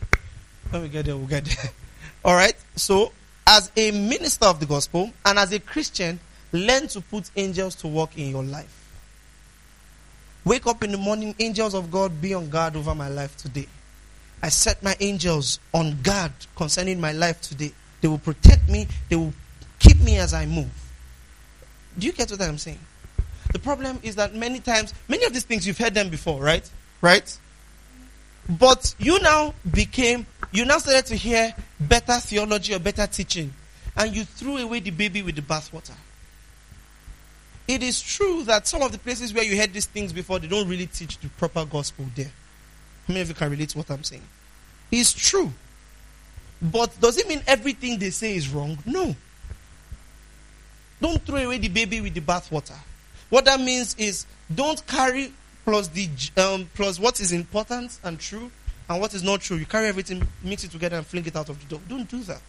[0.70, 1.70] When we get there, we'll get there.
[2.24, 2.57] All right.
[2.74, 3.12] So,
[3.47, 6.18] as a minister of the gospel and as a Christian,
[6.51, 8.91] learn to put angels to work in your life.
[10.45, 13.68] Wake up in the morning, angels of God, be on guard over my life today.
[14.43, 17.72] I set my angels on guard concerning my life today.
[18.07, 19.32] They will protect me, they will
[19.80, 20.70] keep me as I move.
[21.98, 22.78] Do you get what I'm saying?
[23.52, 26.70] The problem is that many times, many of these things you've heard them before, right?
[27.00, 27.36] Right?
[28.48, 33.52] But you now became, you now started to hear better theology or better teaching,
[33.96, 35.96] and you threw away the baby with the bathwater.
[37.66, 40.46] It is true that some of the places where you heard these things before, they
[40.46, 42.30] don't really teach the proper gospel there.
[43.09, 44.22] How many of you can relate to what I'm saying?
[44.92, 45.50] It's true.
[46.61, 48.78] But does it mean everything they say is wrong?
[48.86, 49.14] No.
[51.00, 52.76] Don't throw away the baby with the bathwater.
[53.28, 55.32] What that means is don't carry
[55.64, 58.50] plus the um, plus what is important and true
[58.88, 59.57] and what is not true.
[59.57, 61.80] You carry everything, mix it together, and fling it out of the door.
[61.88, 62.40] Don't do that.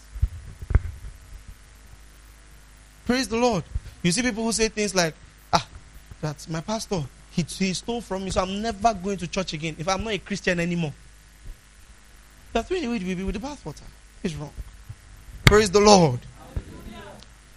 [3.06, 3.64] Praise the Lord.
[4.04, 5.16] You see people who say things like,
[5.52, 5.68] "Ah,
[6.22, 7.04] that's my pastor.
[7.32, 9.76] He, he stole from me, so I'm never going to church again.
[9.80, 10.94] If I'm not a Christian anymore."
[12.54, 13.84] That's really the baby with the bathwater.
[14.24, 14.54] It's wrong.
[15.46, 16.20] Praise the Lord.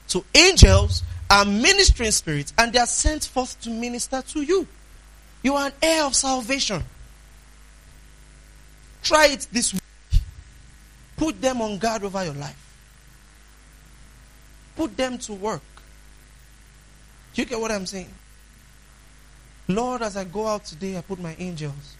[0.06, 4.66] So angels are ministering spirits and they are sent forth to minister to you.
[5.42, 6.82] You are an heir of salvation.
[9.02, 9.82] Try it this week.
[11.16, 12.56] Put them on guard over your life.
[14.76, 15.62] Put them to work.
[17.34, 18.12] Do you get what I'm saying?
[19.68, 21.96] Lord, as I go out today, I put my angels.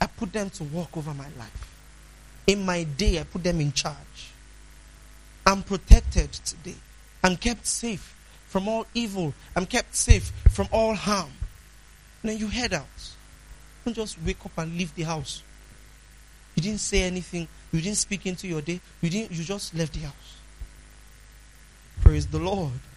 [0.00, 1.75] I put them to work over my life.
[2.46, 4.30] In my day, I put them in charge.
[5.44, 6.76] I'm protected today.
[7.22, 8.14] I'm kept safe
[8.48, 9.34] from all evil.
[9.54, 11.30] I'm kept safe from all harm.
[12.22, 12.86] Then you head out.
[13.84, 15.42] Don't just wake up and leave the house.
[16.54, 17.46] You didn't say anything.
[17.72, 18.80] You didn't speak into your day.
[19.02, 20.38] You didn't you just left the house.
[22.00, 22.72] Praise the Lord.